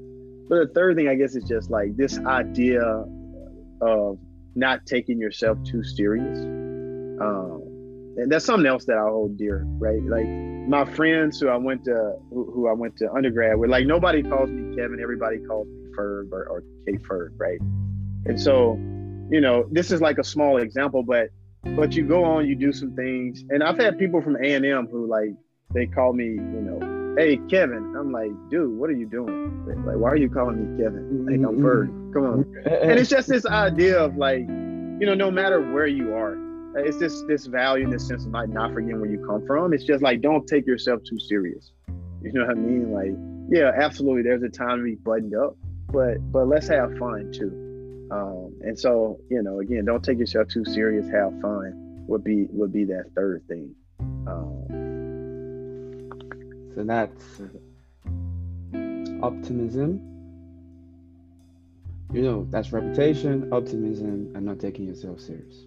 [0.48, 3.04] But the third thing, I guess, is just like this idea
[3.80, 4.18] of
[4.54, 6.38] not taking yourself too serious.
[7.20, 7.62] Um,
[8.16, 10.02] and that's something else that I hold dear, right?
[10.02, 13.86] Like my friends who I went to, who, who I went to undergrad with, like
[13.86, 17.60] nobody calls me Kevin, everybody calls me Ferg or, or K Ferg, right?
[18.28, 18.74] And so,
[19.30, 21.28] you know, this is like a small example, but
[21.74, 24.64] but you go on, you do some things, and I've had people from A and
[24.64, 25.30] M who like
[25.74, 27.94] they call me, you know, hey Kevin.
[27.96, 29.84] I'm like, dude, what are you doing?
[29.84, 31.26] Like, why are you calling me Kevin?
[31.26, 31.66] Like, I'm mm-hmm.
[31.66, 32.12] Ferg.
[32.12, 32.62] Come on.
[32.66, 36.36] And it's just this idea of like, you know, no matter where you are,
[36.76, 39.72] it's this this value in this sense of like not forgetting where you come from.
[39.72, 41.72] It's just like don't take yourself too serious.
[42.22, 42.92] You know what I mean?
[42.92, 43.14] Like,
[43.50, 44.22] yeah, absolutely.
[44.22, 45.56] There's a time to be buttoned up,
[45.92, 47.65] but but let's have fun too.
[48.10, 51.08] Um, and so, you know, again, don't take yourself too serious.
[51.10, 53.74] Have fun would be would be that third thing.
[54.26, 54.66] Um,
[56.74, 57.40] so that's
[59.22, 60.00] optimism.
[62.12, 65.66] You know, that's reputation, optimism, and not taking yourself serious.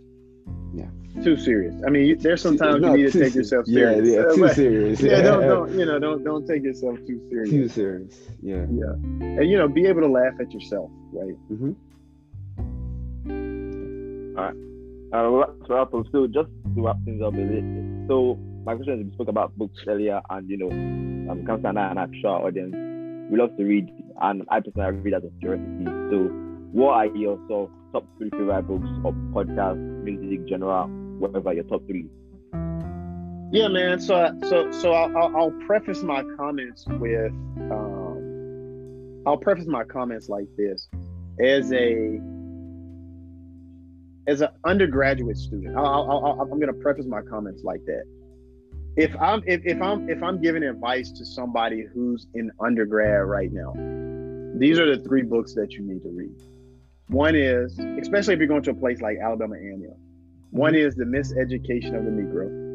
[0.74, 0.90] Yeah.
[1.22, 1.76] Too serious.
[1.86, 4.08] I mean, there's sometimes you need to take yourself serious.
[4.08, 5.02] Yeah, yeah, too serious.
[5.02, 7.50] Yeah, don't, don't, you know, don't, don't take yourself too serious.
[7.50, 8.30] Too serious.
[8.42, 8.66] Yeah.
[8.72, 8.94] Yeah.
[9.20, 11.36] And you know, be able to laugh at yourself, right?
[11.52, 11.74] Mm-hmm.
[14.40, 14.56] All right.
[15.12, 17.64] Uh, so Apple, so just to wrap things up a bit.
[18.08, 22.00] So my question is, we spoke about books earlier, and you know, um, Kamsa and
[22.00, 22.76] I'm sure our audience
[23.30, 23.90] we love to read,
[24.22, 25.86] and I personally read as a curiosity.
[25.86, 26.30] So,
[26.72, 30.86] what are your of top three favorite books or podcasts, music, genre,
[31.20, 32.08] whatever your top three?
[33.52, 34.00] Yeah, man.
[34.00, 37.32] So, so, so I'll, I'll preface my comments with,
[37.72, 40.88] um, I'll preface my comments like this:
[41.40, 42.20] as a
[44.30, 48.04] as an undergraduate student, i am going to preface my comments like that.
[48.96, 53.50] If I'm if, if I'm if I'm giving advice to somebody who's in undergrad right
[53.52, 53.74] now,
[54.58, 56.36] these are the three books that you need to read.
[57.08, 59.96] One is, especially if you're going to a place like Alabama A&M,
[60.52, 62.68] one is the Miseducation of the Negro.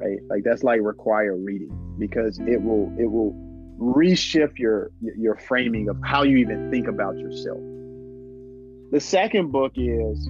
[0.00, 3.34] Right, like that's like required reading because it will it will
[3.78, 7.60] reshift your your framing of how you even think about yourself.
[8.92, 10.28] The second book is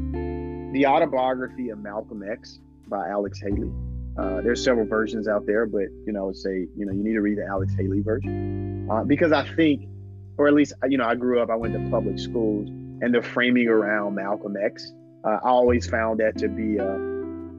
[0.73, 3.71] the autobiography of Malcolm X by Alex Haley.
[4.19, 7.21] Uh, there's several versions out there, but you know, say you know you need to
[7.21, 9.89] read the Alex Haley version uh, because I think,
[10.37, 13.23] or at least you know, I grew up, I went to public schools, and the
[13.23, 14.93] framing around Malcolm X,
[15.25, 16.95] uh, I always found that to be a,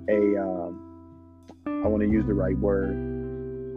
[0.10, 2.92] a um, I want to use the right word,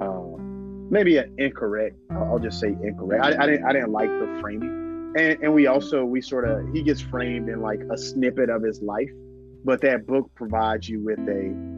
[0.02, 1.96] um, maybe an incorrect.
[2.10, 3.24] I'll just say incorrect.
[3.24, 6.72] I, I didn't I didn't like the framing, and and we also we sort of
[6.74, 9.10] he gets framed in like a snippet of his life
[9.64, 11.74] but that book provides you with a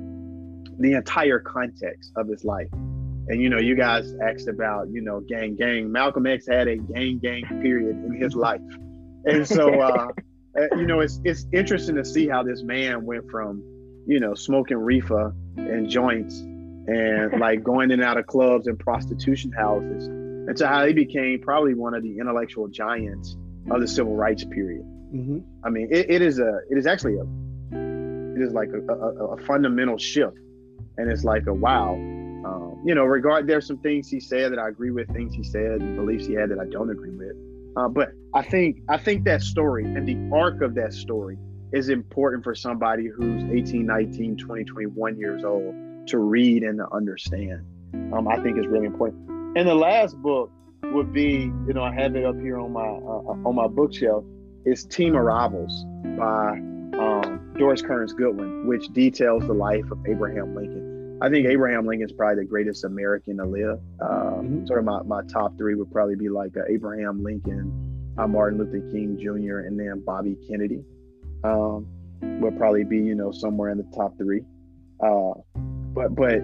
[0.78, 2.68] the entire context of his life.
[3.28, 5.90] And you know, you guys asked about, you know, gang gang.
[5.90, 8.60] Malcolm X had a gang gang period in his life.
[9.24, 10.08] And so uh,
[10.58, 13.62] uh, you know, it's it's interesting to see how this man went from,
[14.06, 18.78] you know, smoking reefer and joints and like going in and out of clubs and
[18.78, 23.36] prostitution houses and to how he became probably one of the intellectual giants
[23.70, 24.84] of the civil rights period.
[25.12, 25.38] Mm-hmm.
[25.64, 27.24] I mean, it, it is a it is actually a
[28.36, 30.36] it is like a, a, a fundamental shift.
[30.98, 31.94] And it's like a wow
[32.46, 35.42] um, you know regard there's some things he said that i agree with things he
[35.42, 37.36] said and beliefs he had that i don't agree with.
[37.76, 41.36] Uh, but i think i think that story and the arc of that story
[41.72, 45.74] is important for somebody who's 18 19 20 21 years old
[46.06, 47.64] to read and to understand.
[48.12, 49.28] Um, i think is really important.
[49.56, 50.50] And the last book
[50.84, 54.24] would be you know i have it up here on my uh, on my bookshelf
[54.64, 55.84] is Team of Rivals
[56.18, 56.50] by
[56.98, 57.25] um,
[57.58, 61.18] Doris Kearns Goodwin, which details the life of Abraham Lincoln.
[61.22, 63.80] I think Abraham Lincoln is probably the greatest American to live.
[64.00, 64.66] Uh, mm-hmm.
[64.66, 68.58] Sort of my, my top three would probably be like uh, Abraham Lincoln, uh, Martin
[68.58, 70.84] Luther King Jr., and then Bobby Kennedy.
[71.44, 71.86] Um,
[72.22, 74.42] would probably be you know somewhere in the top three.
[75.00, 75.32] Uh,
[75.94, 76.36] but but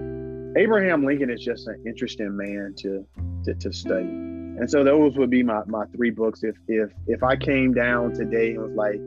[0.57, 3.07] Abraham Lincoln is just an interesting man to
[3.45, 4.05] to, to study.
[4.05, 6.43] And so those would be my, my three books.
[6.43, 9.01] If if if I came down today and was like,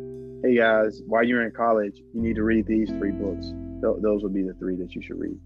[0.46, 3.48] hey guys, while you're in college, you need to read these three books.
[3.82, 5.40] Th- those would be the three that you should read.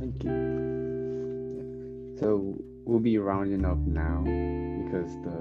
[0.00, 2.16] Thank you.
[2.18, 4.22] So we'll be rounding up now
[4.82, 5.38] because the